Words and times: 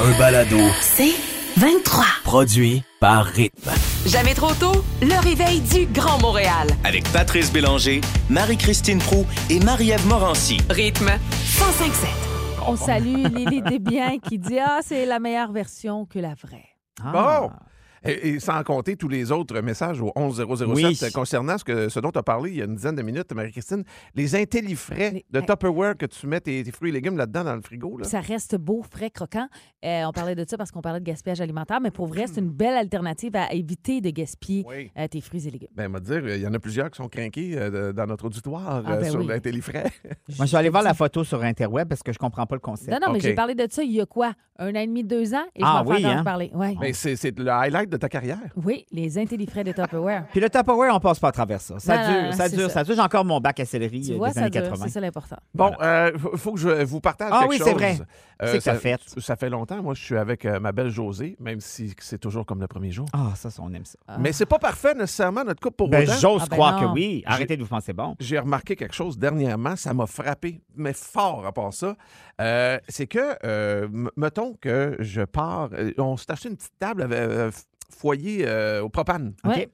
un 0.00 0.18
balado 0.18 0.58
C'est 0.80 1.14
23. 1.56 2.04
produit 2.24 2.82
par 3.00 3.24
Rythme. 3.26 3.70
Jamais 4.06 4.34
trop 4.34 4.54
tôt, 4.54 4.84
le 5.02 5.20
réveil 5.22 5.60
du 5.60 5.86
Grand 5.86 6.20
Montréal. 6.20 6.68
Avec 6.84 7.04
Patrice 7.12 7.52
Bélanger, 7.52 8.00
Marie-Christine 8.30 8.98
Prou 8.98 9.26
et 9.50 9.58
Marie-Ève 9.60 10.06
Morancy. 10.06 10.58
Rythme 10.70 11.10
1057. 11.30 12.08
On 12.66 12.76
salue 12.76 13.24
Lily 13.26 13.62
Desbiens 13.62 14.18
qui 14.18 14.38
dit 14.38 14.58
Ah, 14.58 14.80
c'est 14.82 15.04
la 15.06 15.18
meilleure 15.18 15.52
version 15.52 16.04
que 16.06 16.18
la 16.18 16.34
vraie. 16.34 16.68
Bon! 17.12 17.50
Et, 18.04 18.28
et 18.30 18.40
sans 18.40 18.62
compter 18.62 18.96
tous 18.96 19.08
les 19.08 19.32
autres 19.32 19.60
messages 19.60 20.00
au 20.00 20.12
11007 20.16 20.68
Oui. 20.68 21.12
concernant 21.12 21.58
ce, 21.58 21.64
que, 21.64 21.88
ce 21.88 22.00
dont 22.00 22.10
tu 22.10 22.18
as 22.18 22.22
parlé 22.22 22.50
il 22.50 22.56
y 22.58 22.62
a 22.62 22.64
une 22.64 22.74
dizaine 22.76 22.94
de 22.94 23.02
minutes, 23.02 23.32
Marie-Christine, 23.32 23.84
les 24.14 24.34
intellifrais 24.36 25.10
Les- 25.10 25.26
de. 25.30 25.40
Tupperware 25.40 25.96
que 25.96 26.06
tu 26.06 26.26
mets 26.26 26.40
tes, 26.40 26.62
tes 26.62 26.70
fruits 26.72 26.90
et 26.90 26.92
légumes 26.92 27.16
là-dedans 27.16 27.44
dans 27.44 27.54
le 27.56 27.62
frigo. 27.62 27.96
Là. 27.98 28.04
Ça 28.04 28.20
reste 28.20 28.56
beau, 28.56 28.82
frais, 28.88 29.10
croquant. 29.10 29.48
Euh, 29.84 30.02
on 30.06 30.12
parlait 30.12 30.34
de 30.34 30.44
ça 30.48 30.56
parce 30.58 30.70
qu'on 30.70 30.80
parlait 30.82 31.00
de 31.00 31.04
gaspillage 31.04 31.40
alimentaire, 31.40 31.80
mais 31.80 31.90
pour 31.90 32.06
vrai, 32.06 32.26
c'est 32.26 32.40
une 32.40 32.50
belle 32.50 32.76
alternative 32.76 33.34
à 33.36 33.52
éviter 33.52 34.00
de 34.00 34.10
gaspiller 34.10 34.64
Oui. 34.68 34.90
euh, 34.98 35.06
tes 35.08 35.20
fruits 35.20 35.46
et 35.46 35.50
légumes. 35.50 35.68
Ben, 35.74 35.88
m'a 35.88 36.00
dire, 36.00 36.26
il 36.28 36.40
y 36.42 36.46
en 36.46 36.52
a 36.54 36.58
plusieurs 36.58 36.90
qui 36.90 36.96
sont 36.98 37.08
craqués 37.08 37.52
euh, 37.56 37.92
dans 37.92 38.06
notre 38.06 38.26
auditoire 38.26 38.82
Ah, 38.86 38.92
euh, 38.92 39.00
ben 39.00 39.10
sur 39.10 39.20
oui. 39.20 39.26
l'intellifrais. 39.26 39.84
Moi, 40.36 40.46
je 40.46 40.52
vais 40.52 40.58
aller 40.58 40.68
voir 40.68 40.82
la 40.82 40.94
photo 40.94 41.24
sur 41.24 41.42
Interweb 41.42 41.88
parce 41.88 42.02
que 42.02 42.12
je 42.12 42.18
comprends 42.18 42.46
pas 42.46 42.56
le 42.56 42.60
concept. 42.60 42.90
Non, 42.90 42.98
non, 43.06 43.12
mais 43.12 43.20
j'ai 43.20 43.34
parlé 43.34 43.54
de 43.54 43.66
ça 43.70 43.82
il 43.82 43.92
y 43.92 44.00
a 44.00 44.06
quoi? 44.06 44.32
Un 44.58 44.72
an 44.74 44.80
et 44.80 44.86
demi, 44.86 45.04
deux 45.04 45.34
ans? 45.34 45.44
Et 45.54 45.60
Ah 45.62 45.78
je 45.80 45.84
m'en 45.88 45.90
oui, 45.94 46.00
fais 46.02 46.06
encore 46.08 46.18
hein? 46.18 46.24
parler. 46.24 46.50
Ouais. 46.52 46.74
Mais 46.80 46.92
c'est 46.92 47.14
c'est 47.16 47.38
le 47.38 47.48
highlight 47.48 47.87
de 47.88 47.96
ta 47.96 48.08
carrière. 48.08 48.38
Oui, 48.56 48.86
les 48.92 49.18
intellifrais 49.18 49.64
de 49.64 49.72
Tupperware. 49.72 50.26
Puis 50.30 50.40
le 50.40 50.48
Tupperware, 50.50 50.94
on 50.94 51.00
passe 51.00 51.18
pas 51.18 51.28
à 51.28 51.32
travers 51.32 51.60
ça. 51.60 51.78
Ça 51.78 51.96
Non, 51.96 52.10
dure, 52.12 52.22
non, 52.22 52.32
ça 52.32 52.48
dure, 52.48 52.68
ça. 52.68 52.74
ça 52.74 52.84
dure. 52.84 52.94
J'ai 52.94 53.00
encore 53.00 53.24
mon 53.24 53.40
bac 53.40 53.60
à 53.60 53.64
céleri 53.64 54.00
Tu 54.02 54.12
euh, 54.12 54.16
vois, 54.16 54.28
des 54.28 54.34
ça 54.34 54.40
années 54.40 54.50
dure. 54.50 54.62
80. 54.62 54.84
C'est 54.86 54.92
ça 54.92 55.00
l'important. 55.00 55.36
Bon, 55.54 55.72
il 55.80 56.18
faut, 56.18 56.36
faut 56.36 56.52
que 56.52 56.60
je 56.60 56.84
vous 56.84 57.00
partage 57.00 57.30
Ah 57.32 57.40
quelque 57.40 57.50
oui, 57.50 57.58
chose. 57.58 57.66
c'est 57.68 57.74
vrai. 57.74 57.98
Euh, 58.40 58.46
C'est 58.52 58.58
que 58.58 58.64
ça, 58.64 58.74
fait. 58.74 59.00
Ça 59.18 59.34
fait 59.36 59.50
longtemps. 59.50 59.82
Moi, 59.82 59.94
je 59.94 60.02
suis 60.02 60.16
avec 60.16 60.44
euh, 60.44 60.60
ma 60.60 60.70
belle 60.72 60.90
Josée, 60.90 61.36
même 61.40 61.60
si 61.60 61.92
c'est 61.98 62.18
toujours 62.18 62.46
comme 62.46 62.60
le 62.60 62.68
premier 62.68 62.90
jour. 62.92 63.06
Ah, 63.12 63.32
ça, 63.34 63.50
ça, 63.50 63.60
on 63.64 63.72
aime 63.72 63.84
ça. 63.84 63.98
Mais 64.20 64.32
c'est 64.32 64.46
pas 64.46 64.58
parfait 64.60 64.94
nécessairement, 64.94 65.42
notre 65.44 65.60
couple 65.60 65.76
pour 65.76 65.88
Ben, 65.88 66.04
autant. 66.04 66.18
j'ose 66.20 66.42
Ah, 66.44 66.46
ben 66.48 66.56
croire 66.56 66.80
non. 66.80 66.88
que 66.88 66.92
oui. 66.94 67.22
Arrêtez 67.26 67.56
de 67.56 67.62
vous 67.62 67.68
penser 67.68 67.92
bon. 67.92 68.14
J'ai 68.20 68.38
remarqué 68.38 68.76
quelque 68.76 68.94
chose 68.94 69.18
dernièrement, 69.18 69.74
ça 69.74 69.92
m'a 69.92 70.06
frappé, 70.06 70.60
mais 70.76 70.92
fort 70.92 71.44
à 71.46 71.52
part 71.52 71.72
ça. 71.72 71.96
Euh, 72.40 72.78
c'est 72.88 73.08
que, 73.08 73.34
euh, 73.44 73.88
mettons 74.16 74.54
que 74.60 74.96
je 75.00 75.22
pars, 75.22 75.70
euh, 75.72 75.90
on 75.98 76.16
s'est 76.16 76.30
acheté 76.30 76.48
une 76.48 76.56
petite 76.56 76.78
table 76.78 77.02
avec 77.02 77.18
euh, 77.18 77.50
foyer 77.90 78.44
euh, 78.46 78.82
au 78.82 78.88
propane. 78.88 79.34
Ouais. 79.44 79.64
OK. 79.64 79.68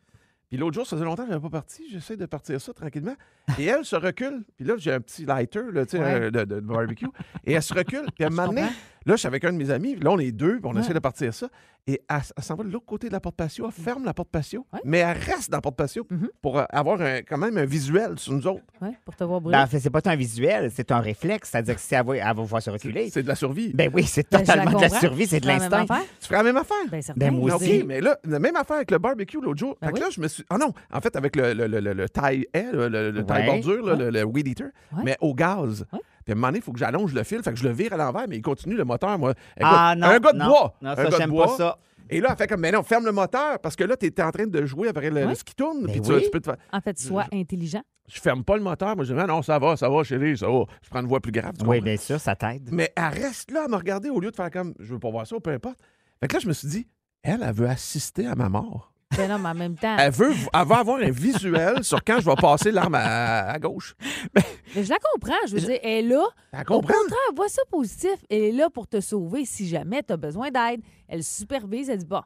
Puis 0.48 0.58
l'autre 0.58 0.74
jour, 0.74 0.86
ça 0.86 0.94
faisait 0.96 1.04
longtemps 1.04 1.24
que 1.24 1.30
je 1.30 1.34
n'avais 1.34 1.42
pas 1.48 1.58
parti. 1.58 1.84
J'essaie 1.90 2.16
de 2.16 2.26
partir 2.26 2.60
ça 2.60 2.72
tranquillement. 2.72 3.14
Et 3.58 3.64
elle 3.64 3.84
se 3.84 3.96
recule. 3.96 4.44
Puis 4.56 4.64
là, 4.64 4.74
j'ai 4.76 4.92
un 4.92 5.00
petit 5.00 5.24
lighter 5.24 5.62
là, 5.72 5.84
tu 5.84 5.92
sais, 5.96 5.98
Ouais. 5.98 6.20
euh, 6.26 6.30
de, 6.30 6.44
de 6.44 6.60
barbecue. 6.60 7.06
Et 7.44 7.54
elle 7.54 7.62
se 7.62 7.74
recule. 7.74 8.04
Puis 8.14 8.22
à 8.24 8.28
un 8.28 8.30
moment 8.30 8.48
donné, 8.48 8.60
comprends. 8.62 8.74
Là, 9.06 9.14
je 9.14 9.18
suis 9.18 9.26
avec 9.26 9.44
un 9.44 9.52
de 9.52 9.58
mes 9.58 9.70
amis. 9.70 9.96
Là, 9.96 10.10
on 10.10 10.18
est 10.18 10.32
deux. 10.32 10.60
On 10.64 10.74
Ouais. 10.74 10.80
essaie 10.80 10.94
de 10.94 10.98
partir 10.98 11.32
ça. 11.34 11.48
Et 11.86 12.00
elle, 12.08 12.20
elle 12.36 12.42
s'en 12.42 12.54
va 12.54 12.64
de 12.64 12.70
l'autre 12.70 12.86
côté 12.86 13.08
de 13.08 13.12
la 13.12 13.20
porte 13.20 13.36
patio. 13.36 13.66
Elle 13.66 13.72
ferme 13.84 14.04
la 14.06 14.14
porte 14.14 14.30
patio. 14.30 14.66
Ouais. 14.72 14.80
Mais 14.84 14.98
elle 15.00 15.18
reste 15.18 15.50
dans 15.50 15.58
la 15.58 15.60
porte 15.60 15.76
patio 15.76 16.06
Mhm. 16.08 16.28
pour 16.40 16.58
euh, 16.58 16.64
avoir 16.70 16.98
un- 17.02 17.18
quand 17.18 17.36
même 17.36 17.58
un 17.58 17.66
visuel 17.66 18.18
sur 18.18 18.32
nous 18.32 18.46
autres. 18.46 18.62
Ouais, 18.80 18.96
pour 19.04 19.14
te 19.14 19.22
voir 19.22 19.42
brûler. 19.42 19.58
Ben, 19.58 19.64
en 19.64 19.66
fait, 19.66 19.80
c'est 19.80 19.90
pas 19.90 20.00
un 20.06 20.16
visuel, 20.16 20.70
c'est 20.74 20.90
un 20.92 21.00
réflexe. 21.00 21.50
C'est-à-dire 21.50 21.74
que 21.74 21.80
si 21.82 21.94
elle 21.94 22.06
va, 22.06 22.16
elle 22.16 22.24
va 22.24 22.42
voir 22.42 22.62
se 22.62 22.70
reculer. 22.70 23.10
C'est 23.10 23.22
de 23.22 23.28
la 23.28 23.34
survie. 23.34 23.72
Ben 23.74 23.90
oui, 23.92 24.04
c'est 24.04 24.26
Ben, 24.30 24.38
totalement 24.38 24.78
de 24.78 24.80
la 24.82 24.88
survie, 24.88 25.26
c'est 25.26 25.40
de 25.40 25.46
l'instinct. 25.46 25.84
Tu 25.84 26.26
ferais 26.26 26.36
la 26.38 26.42
même 26.42 26.56
affaire? 26.56 26.76
Ben. 26.90 27.02
Ben, 27.16 27.30
moi 27.34 27.54
aussi. 27.56 27.84
mais 27.84 28.00
là, 28.00 28.16
la 28.24 28.38
même 28.38 28.56
affaire 28.56 28.76
avec 28.76 28.90
le 28.90 28.98
barbecue 28.98 29.38
l'autre 29.42 29.58
jour. 29.58 29.76
Ben 29.82 29.88
fait 29.88 29.92
que 29.92 29.98
oui. 29.98 30.04
là, 30.04 30.08
je 30.10 30.20
me 30.22 30.28
suis. 30.28 30.44
Ah 30.48 30.56
non, 30.56 30.72
en 30.90 31.00
fait, 31.02 31.14
avec 31.16 31.36
le, 31.36 31.52
le, 31.52 31.66
le, 31.66 31.80
le, 31.80 31.92
le 31.92 32.08
taille 32.08 32.46
haie, 32.54 32.68
le, 32.72 32.88
le, 32.88 33.10
le 33.10 33.26
taille 33.26 33.46
Ouais. 33.46 33.60
bordure, 33.60 33.84
là, 33.84 33.94
le, 33.94 34.08
le 34.10 34.22
weed 34.24 34.48
eater, 34.48 34.68
Ouais. 34.96 35.02
mais 35.04 35.16
au 35.20 35.34
gaz. 35.34 35.84
Puis 36.24 36.32
à 36.32 36.32
un 36.32 36.34
moment 36.36 36.48
donné, 36.48 36.58
il 36.58 36.62
faut 36.62 36.72
que 36.72 36.78
j'allonge 36.78 37.12
le 37.14 37.22
fil, 37.22 37.42
fait 37.42 37.52
que 37.52 37.58
je 37.58 37.64
le 37.64 37.72
vire 37.72 37.92
à 37.92 37.96
l'envers, 37.96 38.26
mais 38.28 38.36
il 38.36 38.42
continue 38.42 38.76
le 38.76 38.84
moteur, 38.84 39.18
moi. 39.18 39.30
Écoute, 39.56 39.72
Ah 39.74 39.94
non, 39.96 40.06
un 40.08 40.18
gars 40.18 40.32
de 40.32 40.38
non. 40.38 40.46
bois. 40.46 40.74
Non, 40.82 40.90
un 40.90 40.96
ça, 40.96 41.04
gars 41.04 41.10
de 41.10 41.16
j'aime 41.16 41.30
bois. 41.30 41.46
pas 41.46 41.56
ça. 41.56 41.78
Et 42.10 42.20
là, 42.20 42.28
elle 42.32 42.36
fait 42.36 42.46
comme, 42.46 42.60
mais 42.60 42.70
non, 42.70 42.82
ferme 42.82 43.06
le 43.06 43.12
moteur, 43.12 43.58
parce 43.60 43.76
que 43.76 43.84
là, 43.84 43.96
tu 43.96 44.06
es 44.06 44.22
en 44.22 44.30
train 44.30 44.46
de 44.46 44.64
jouer 44.66 44.88
avec 44.88 45.10
le, 45.12 45.24
Ouais. 45.26 45.34
ce 45.34 45.42
qui 45.44 45.54
tourne. 45.54 45.84
Ben 45.86 45.92
puis 45.92 46.00
tu, 46.02 46.12
oui. 46.12 46.22
tu 46.22 46.30
peux 46.30 46.40
te 46.40 46.46
faire- 46.46 46.58
En 46.72 46.80
fait, 46.80 46.98
sois 46.98 47.24
intelligent. 47.32 47.82
Je 48.06 48.20
ferme 48.20 48.44
pas 48.44 48.56
le 48.56 48.62
moteur. 48.62 48.94
Moi, 48.94 49.04
je 49.06 49.14
dis, 49.14 49.18
ah 49.20 49.26
non, 49.26 49.40
ça 49.40 49.58
va, 49.58 49.76
ça 49.78 49.88
va, 49.88 50.02
chérie, 50.04 50.36
ça 50.36 50.46
va. 50.46 50.64
Je 50.82 50.90
prends 50.90 51.00
une 51.00 51.06
voix 51.06 51.20
plus 51.20 51.32
grave. 51.32 51.54
tu 51.58 51.64
Oui, 51.66 51.80
bien 51.80 51.96
sûr, 51.96 52.20
ça 52.20 52.36
t'aide. 52.36 52.68
Mais 52.70 52.92
elle 52.96 53.04
reste 53.22 53.50
là 53.50 53.64
à 53.64 53.68
me 53.68 53.76
regarder 53.76 54.10
au 54.10 54.20
lieu 54.20 54.30
de 54.30 54.36
faire 54.36 54.50
comme, 54.50 54.74
je 54.78 54.92
veux 54.92 54.98
pas 54.98 55.10
voir 55.10 55.26
ça, 55.26 55.36
peu 55.40 55.50
importe. 55.50 55.78
Fait 56.20 56.28
que 56.28 56.34
là, 56.34 56.40
je 56.40 56.48
me 56.48 56.52
suis 56.52 56.68
dit, 56.68 56.86
elle, 57.22 57.42
elle 57.42 57.54
veut 57.54 57.66
assister 57.68 58.26
à 58.26 58.34
ma 58.34 58.50
mort. 58.50 58.92
Ben 59.16 59.28
non, 59.30 59.38
mais 59.38 59.48
en 59.50 59.54
même 59.54 59.76
temps, 59.76 59.96
Elle 59.98 60.12
veut, 60.12 60.32
elle 60.52 60.66
va 60.66 60.78
avoir 60.78 60.98
un 60.98 61.10
visuel 61.10 61.82
sur 61.84 62.02
quand 62.02 62.20
je 62.20 62.26
vais 62.28 62.34
passer 62.36 62.70
l'arme 62.70 62.94
à, 62.96 63.50
à 63.50 63.58
gauche. 63.58 63.94
mais 64.34 64.82
je 64.84 64.88
la 64.90 64.96
comprends. 65.12 65.34
Je 65.46 65.54
veux 65.54 65.60
dire, 65.60 65.78
elle 65.82 65.90
est 66.06 66.08
là. 66.08 66.24
Elle 66.52 66.60
Au 66.60 66.64
comprend? 66.64 66.94
contraire, 66.94 67.18
vois 67.36 67.48
ça 67.48 67.62
positif. 67.70 68.14
Elle 68.30 68.42
est 68.42 68.52
là 68.52 68.70
pour 68.70 68.86
te 68.88 69.00
sauver 69.00 69.44
si 69.44 69.68
jamais 69.68 70.02
tu 70.02 70.12
as 70.12 70.16
besoin 70.16 70.50
d'aide. 70.50 70.80
Elle 71.08 71.22
supervise, 71.22 71.88
elle 71.90 71.98
dit 71.98 72.06
Bon, 72.06 72.22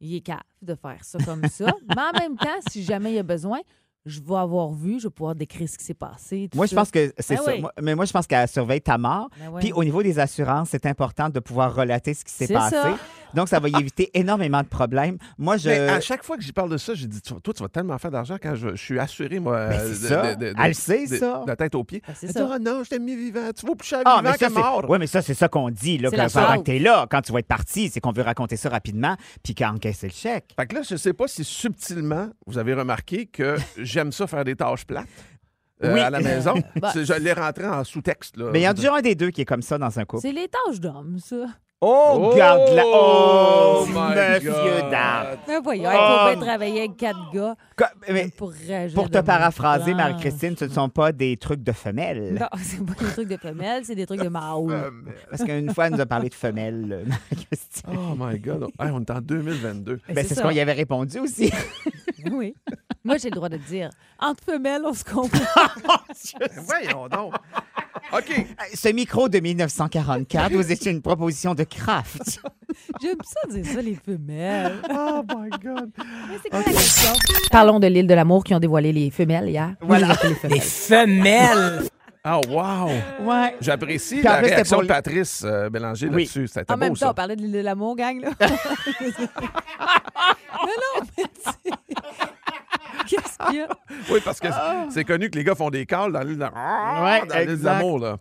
il 0.00 0.14
est 0.16 0.20
capable 0.20 0.44
de 0.62 0.74
faire 0.74 0.98
ça 1.04 1.18
comme 1.24 1.46
ça. 1.48 1.66
Mais 1.88 2.02
en 2.02 2.18
même 2.18 2.36
temps, 2.36 2.58
si 2.70 2.82
jamais 2.84 3.12
il 3.12 3.16
y 3.16 3.18
a 3.18 3.22
besoin, 3.22 3.58
je 4.06 4.20
vais 4.20 4.36
avoir 4.36 4.72
vu, 4.72 4.98
je 4.98 5.06
vais 5.08 5.10
pouvoir 5.10 5.34
décrire 5.34 5.68
ce 5.68 5.76
qui 5.78 5.84
s'est 5.84 5.94
passé. 5.94 6.48
tout 6.50 6.56
Moi, 6.56 6.66
je 6.66 6.74
pense 6.74 6.90
que 6.90 7.12
c'est 7.18 7.36
Ben 7.36 7.42
ça. 7.44 7.52
oui. 7.52 7.60
Moi- 7.60 7.72
mais 7.82 7.94
moi, 7.94 8.04
je 8.06 8.12
pense 8.12 8.26
qu'elle 8.26 8.48
surveille 8.48 8.80
ta 8.80 8.96
mort. 8.98 9.28
Ben. 9.38 9.58
Puis 9.60 9.72
au 9.72 9.84
niveau 9.84 10.02
des 10.02 10.18
assurances, 10.18 10.68
c'est 10.70 10.86
important 10.86 11.28
de 11.28 11.38
pouvoir 11.40 11.74
relater 11.74 12.14
ce 12.14 12.24
qui 12.24 12.32
s'est 12.32 12.48
passé. 12.52 12.76
ça. 12.76 12.96
Donc, 13.34 13.48
ça 13.48 13.60
va 13.60 13.68
y 13.68 13.76
éviter 13.78 14.10
énormément 14.14 14.62
de 14.62 14.66
problèmes. 14.66 15.16
Moi, 15.38 15.56
je. 15.56 15.68
Mais 15.68 15.88
à 15.88 16.00
chaque 16.00 16.24
fois 16.24 16.36
que 16.36 16.42
j'y 16.42 16.52
parle 16.52 16.70
de 16.70 16.76
ça, 16.78 16.94
j'ai 16.94 17.06
dit, 17.06 17.20
toi, 17.20 17.38
tu 17.54 17.62
vas 17.62 17.68
tellement 17.68 17.96
faire 17.98 18.10
d'argent 18.10 18.36
quand 18.42 18.54
je, 18.56 18.70
je 18.70 18.82
suis 18.82 18.98
assuré, 18.98 19.38
moi. 19.38 19.68
Ben, 19.68 19.78
euh, 19.80 19.94
c'est 19.94 20.08
ça. 20.08 20.24
Elle 20.40 20.54
le 20.68 20.72
sait, 20.72 21.06
de- 21.06 21.16
ça. 21.16 21.42
De 21.44 21.48
la 21.48 21.56
tête 21.56 21.74
aux 21.76 21.84
pieds. 21.84 22.02
Ben, 22.06 22.14
c'est 22.18 22.26
Elle 22.26 22.32
dit, 22.32 22.38
ça. 22.38 22.48
Ah 22.52 22.58
non, 22.58 22.82
je 22.82 22.90
t'aime 22.90 23.04
mieux 23.04 23.16
vivant. 23.16 23.50
Tu 23.56 23.64
vaux 23.66 23.74
plus 23.76 23.86
cher 23.86 24.00
Ah, 24.04 24.16
vivant 24.20 24.30
mais 24.32 24.38
que 24.38 24.52
c'est... 24.52 24.60
mort. 24.60 24.88
Ouais, 24.90 24.98
mais 24.98 25.06
ça, 25.06 25.22
c'est 25.22 25.34
ça 25.34 25.48
qu'on 25.48 25.70
dit 25.70 25.98
là, 25.98 26.10
la 26.12 26.28
pendant 26.28 26.56
que 26.58 26.62
t'es 26.64 26.78
là, 26.80 27.06
quand 27.08 27.20
tu 27.22 27.30
vas 27.32 27.38
être 27.38 27.46
parti, 27.46 27.88
c'est 27.88 28.00
qu'on 28.00 28.10
veut 28.12 28.22
raconter 28.22 28.56
ça 28.56 28.68
rapidement, 28.68 29.14
puis 29.44 29.54
qu'à 29.54 29.70
encaisser 29.70 30.08
le 30.08 30.12
chèque. 30.12 30.46
Fait 30.58 30.66
que 30.66 30.74
là, 30.74 30.82
je 30.82 30.96
sais 30.96 31.12
pas 31.12 31.28
si 31.28 31.44
subtilement, 31.44 32.28
vous 32.46 32.58
avez 32.58 32.74
remarqué 32.74 33.26
que 33.26 33.56
j'aime 33.90 34.12
ça 34.12 34.26
faire 34.26 34.44
des 34.44 34.56
tâches 34.56 34.84
plates. 34.86 35.06
euh, 35.84 35.94
Oui. 35.94 36.00
à 36.00 36.10
la 36.10 36.20
maison. 36.20 36.54
Bah. 36.80 36.92
Je 36.94 37.12
l'ai 37.20 37.32
rentré 37.32 37.66
en 37.66 37.84
sous-texte. 37.84 38.36
là. 38.36 38.50
Mais 38.52 38.60
il 38.60 38.62
y 38.64 38.68
en 38.68 38.72
a 38.72 38.74
toujours 38.74 38.94
un 38.94 39.02
des 39.02 39.14
deux 39.14 39.30
qui 39.30 39.40
est 39.42 39.46
comme 39.46 39.62
ça 39.62 39.78
dans 39.78 39.98
un 39.98 40.04
couple. 40.04 40.22
C'est 40.22 40.32
les 40.32 40.48
tâches 40.48 40.80
d'homme, 40.80 41.18
ça. 41.18 41.36
Oh, 41.82 42.10
Oh, 42.32 42.36
garde 42.36 42.74
la... 42.74 42.82
Oh, 42.84 43.86
my 43.88 43.94
monsieur 44.34 44.50
God. 44.82 44.90
dame. 44.90 45.26
Ben 45.46 45.60
voyons, 45.64 45.90
il 45.90 45.96
Oh. 45.98 46.16
faut 46.28 46.36
bien 46.36 46.46
travailler 46.46 46.78
avec 46.80 46.96
quatre 46.98 47.30
gars 47.32 47.54
Mais 48.12 48.28
pour 48.94 49.08
te 49.10 49.18
paraphraser, 49.20 49.94
même 49.94 49.96
Marie-Christine, 50.10 50.56
ce 50.58 50.66
ne 50.66 50.70
sont 50.70 50.90
pas 50.90 51.10
des 51.12 51.38
trucs 51.38 51.62
de 51.62 51.72
femelles. 51.72 52.36
Non, 52.38 52.48
c'est 52.62 52.84
pas 52.84 52.92
des 53.02 53.10
trucs 53.10 53.28
de 53.28 53.36
femelles, 53.38 53.84
c'est 53.86 53.94
des 53.94 54.04
trucs 54.04 54.20
de 54.22 54.28
mâle. 54.40 54.66
Mais- 55.06 55.12
Parce 55.30 55.42
qu'une 55.42 55.72
fois, 55.72 55.86
elle 55.86 55.94
nous 55.94 56.00
a 56.02 56.04
parlé 56.06 56.28
de 56.28 56.34
femelles, 56.34 56.86
euh, 56.92 57.04
Marie-Christine. 57.06 57.90
Oh 57.96 58.14
my 58.14 58.38
God. 58.38 58.64
Hey, 58.78 58.90
on 58.92 59.00
est 59.00 59.10
en 59.10 59.20
2022. 59.22 60.00
Ben, 60.14 60.26
c'est 60.28 60.34
ce 60.34 60.42
qu'on 60.42 60.50
y 60.50 60.60
avait 60.60 60.72
répondu 60.74 61.18
aussi. 61.20 61.50
Oui. 62.30 62.54
Moi, 63.04 63.16
j'ai 63.16 63.30
le 63.30 63.34
droit 63.36 63.48
de 63.48 63.56
te 63.56 63.66
dire. 63.68 63.90
Entre 64.18 64.44
femelles, 64.44 64.82
on 64.84 64.92
se 64.92 65.04
comprend. 65.04 65.38
Ben, 66.38 66.48
Voyons 66.66 67.08
donc. 67.08 67.34
OK. 68.12 68.46
Ce 68.74 68.88
micro 68.88 69.28
de 69.28 69.38
1944, 69.40 70.52
vous 70.52 70.72
étiez 70.72 70.90
une 70.92 71.00
proposition 71.02 71.54
de 71.54 71.64
Kraft. 71.64 72.40
J'aime 73.00 73.16
ça 73.22 73.48
dire 73.48 73.64
ça, 73.66 73.82
les 73.82 73.94
femelles. 73.94 74.80
Oh 74.90 75.22
my 75.28 75.50
God. 75.62 75.90
Mais 75.96 76.36
c'est 76.42 76.50
quoi 76.50 76.58
la 76.58 76.64
question? 76.64 77.12
Parlons 77.50 77.80
de 77.80 77.86
l'île 77.86 78.06
de 78.06 78.14
l'amour 78.14 78.44
qui 78.44 78.54
ont 78.54 78.60
dévoilé 78.60 78.92
les 78.92 79.10
femelles 79.10 79.48
hier. 79.48 79.74
Voilà. 79.80 80.16
Les 80.48 80.60
femelles. 80.60 81.82
Oh, 82.26 82.40
wow. 82.48 82.90
Ouais. 83.20 83.56
J'apprécie 83.62 84.20
la 84.20 84.38
plus, 84.38 84.48
réaction 84.48 84.76
pour 84.76 84.82
de 84.82 84.88
Patrice 84.88 85.42
euh, 85.42 85.70
Bélanger 85.70 86.08
Oui. 86.08 86.24
là-dessus. 86.24 86.48
C'était 86.48 86.70
En 86.70 86.76
même 86.76 86.90
beau, 86.90 86.94
temps, 86.94 87.06
ça. 87.06 87.10
on 87.12 87.14
parlait 87.14 87.34
de 87.34 87.40
l'île 87.40 87.52
de 87.52 87.60
l'amour, 87.60 87.96
gang, 87.96 88.20
là. 88.20 88.30
mais 88.40 88.46
non, 90.66 91.06
mais 91.16 91.24
Qu'est-ce 93.08 93.38
qu'il 93.48 93.58
y 93.58 93.62
a? 93.62 93.68
Oui, 94.10 94.20
parce 94.24 94.40
que 94.40 94.48
c'est 94.90 95.04
connu 95.04 95.30
que 95.30 95.36
les 95.38 95.44
gars 95.44 95.54
font 95.54 95.70
des 95.70 95.86
calls 95.86 96.12
dans 96.12 96.20
l'île 96.20 96.38
de, 96.38 96.44
Ouais, 96.44 97.26
dans 97.26 97.38
l'île 97.50 97.62
l'amour. 97.62 97.98
Là. 97.98 98.16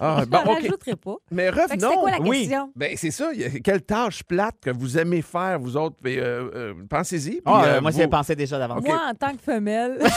Ah, 0.00 0.22
Je 0.28 0.36
OK. 0.36 0.46
rajouterai 0.46 0.96
pas. 0.96 1.14
Mais 1.30 1.50
revenons. 1.50 1.94
quoi 2.00 2.10
la 2.10 2.20
oui. 2.20 2.40
question? 2.40 2.72
Ben, 2.74 2.94
c'est 2.96 3.10
ça. 3.10 3.30
Quelle 3.62 3.82
tâche 3.82 4.22
plate 4.24 4.56
que 4.62 4.70
vous 4.70 4.98
aimez 4.98 5.22
faire, 5.22 5.58
vous 5.58 5.76
autres? 5.76 5.96
Euh, 6.06 6.50
euh, 6.54 6.74
Pensez-y. 6.88 7.30
puis, 7.32 7.40
Ah, 7.46 7.64
euh, 7.64 7.80
moi, 7.80 7.90
vous- 7.90 7.96
j'y 7.96 8.02
ai 8.02 8.08
pensé 8.08 8.34
déjà 8.34 8.58
d'avance. 8.58 8.78
OK. 8.80 8.86
Moi, 8.88 9.00
en 9.10 9.14
tant 9.14 9.32
que 9.34 9.42
femelle, 9.42 9.98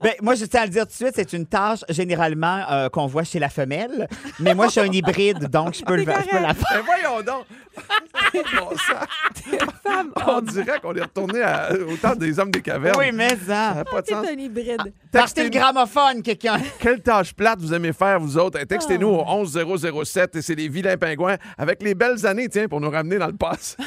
Ben, 0.00 0.14
moi, 0.20 0.34
je 0.34 0.44
tiens 0.46 0.62
à 0.62 0.64
le 0.64 0.70
dire 0.70 0.82
tout 0.82 0.88
de 0.90 0.94
suite, 0.96 1.12
c'est 1.14 1.32
une 1.32 1.46
tâche 1.46 1.84
généralement 1.88 2.62
euh, 2.70 2.88
qu'on 2.88 3.06
voit 3.06 3.22
chez 3.22 3.38
la 3.38 3.48
femelle. 3.48 4.08
Mais 4.40 4.52
moi, 4.52 4.66
je 4.66 4.72
suis 4.72 4.80
un 4.80 4.90
hybride, 4.92 5.44
donc 5.48 5.74
je 5.74 5.84
peux, 5.84 5.94
le, 5.94 6.00
je 6.02 6.06
peux 6.28 6.40
la 6.42 6.54
faire. 6.54 6.66
Ben, 6.72 6.82
voyons 6.84 7.22
donc. 7.22 7.44
Bon 8.32 8.70
sang. 8.76 9.58
femme, 9.82 10.10
On 10.26 10.40
dirait 10.40 10.80
qu'on 10.80 10.94
est 10.94 11.02
retourné 11.02 11.42
à- 11.42 11.70
au 11.72 11.96
temps 11.96 12.14
des 12.16 12.38
hommes 12.38 12.50
des 12.50 12.62
Oui, 12.98 13.10
mais 13.12 13.30
Ça 13.30 13.36
ça. 13.46 13.74
n'a 13.74 13.84
pas 13.84 14.00
de 14.02 14.06
c'est 14.06 14.14
un 14.14 14.22
hybride. 14.38 14.92
Partez 15.10 15.44
le 15.44 15.50
gramophone, 15.50 16.22
quelqu'un. 16.22 16.58
Quelle 16.80 17.00
tâche 17.00 17.32
plate 17.34 17.60
vous 17.60 17.72
aimez 17.74 17.92
faire, 17.92 18.18
vous 18.20 18.36
autres? 18.38 18.58
Eh, 18.60 18.66
Textez-nous 18.66 19.08
au 19.08 19.22
11007 19.24 20.36
et 20.36 20.42
c'est 20.42 20.54
les 20.54 20.68
vilains 20.68 20.96
pingouins 20.96 21.36
avec 21.58 21.82
les 21.82 21.94
belles 21.94 22.24
années, 22.26 22.48
tiens, 22.48 22.68
pour 22.68 22.80
nous 22.80 22.90
ramener 22.90 23.18
dans 23.18 23.26
le 23.28 23.36
passé. 23.36 23.76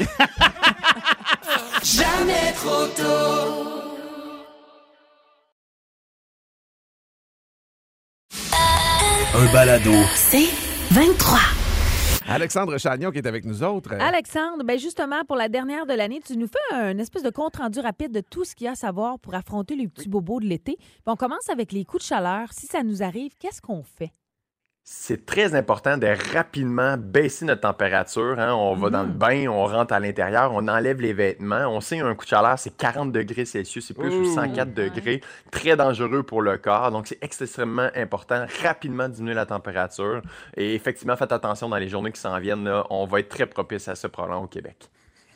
Un 9.34 9.52
balado. 9.52 9.92
C'est 10.16 10.48
23. 10.92 11.40
Alexandre 12.27 12.77
Chagnon 12.80 13.12
qui 13.12 13.19
est 13.19 13.27
avec 13.27 13.45
nous 13.45 13.63
autres. 13.63 13.94
Euh, 13.94 14.00
Alexandre, 14.00 14.63
ben 14.63 14.80
justement, 14.80 15.24
pour 15.25 15.36
la 15.36 15.48
dernière 15.48 15.86
de 15.86 15.94
l'année, 15.94 16.22
tu 16.25 16.36
nous 16.38 16.48
fais 16.48 16.75
un 16.75 16.98
espèce 16.98 17.24
de 17.24 17.30
compte-rendu 17.30 17.80
rapide 17.80 18.12
de 18.12 18.22
tout 18.22 18.44
ce 18.45 18.56
qu'il 18.56 18.66
y 18.66 18.68
a 18.68 18.72
à 18.72 18.75
savoir 18.75 19.19
pour 19.19 19.36
affronter 19.36 19.75
les 19.75 19.88
petits 19.88 20.10
bobos 20.10 20.39
de 20.39 20.45
l'été. 20.45 20.77
On 21.06 21.16
commence 21.16 21.50
avec 21.50 21.72
les 21.72 21.86
coups 21.86 22.04
de 22.04 22.07
chaleur. 22.07 22.51
Si 22.51 22.66
ça 22.66 22.81
nous 22.83 23.04
arrive, 23.04 23.33
qu'est-ce 23.39 23.62
qu'on 23.62 23.83
fait? 23.83 24.12
C'est 24.88 25.26
très 25.26 25.56
important 25.56 25.98
de 25.98 26.06
rapidement 26.36 26.96
baisser 26.96 27.44
notre 27.44 27.62
température. 27.62 28.40
hein. 28.40 28.54
On 28.54 28.76
va 28.76 28.92
dans 28.92 29.02
le 29.02 29.10
bain, 29.10 29.48
on 29.48 29.66
rentre 29.66 29.96
à 29.96 30.00
l'intérieur, 30.00 30.52
on 30.54 30.68
enlève 30.68 31.02
les 31.02 31.12
vêtements. 31.12 31.66
On 31.68 31.82
sait 31.82 32.00
un 32.00 32.14
coup 32.14 32.24
de 32.24 32.30
chaleur, 32.30 32.60
c'est 32.60 32.78
40 32.78 33.12
degrés 33.12 33.46
Celsius, 33.46 33.88
c'est 33.88 33.96
plus 33.96 34.16
ou 34.16 34.26
104 34.26 34.76
degrés. 34.76 35.22
Très 35.50 35.76
dangereux 35.76 36.22
pour 36.22 36.44
le 36.44 36.60
corps. 36.60 36.92
Donc, 36.92 37.08
c'est 37.08 37.18
extrêmement 37.24 37.90
important, 37.96 38.46
rapidement 38.62 39.10
diminuer 39.10 39.34
la 39.34 39.48
température. 39.48 40.22
Et 40.56 40.76
effectivement, 40.76 41.18
faites 41.18 41.32
attention 41.32 41.68
dans 41.68 41.78
les 41.78 41.90
journées 41.90 42.12
qui 42.12 42.22
s'en 42.22 42.38
viennent. 42.40 42.66
là, 42.66 42.86
on 42.92 43.08
va 43.08 43.22
être 43.22 43.30
très 43.30 43.48
propice 43.48 43.88
à 43.88 43.96
ce 43.96 44.06
problème 44.06 44.38
au 44.38 44.48
Québec. 44.48 44.78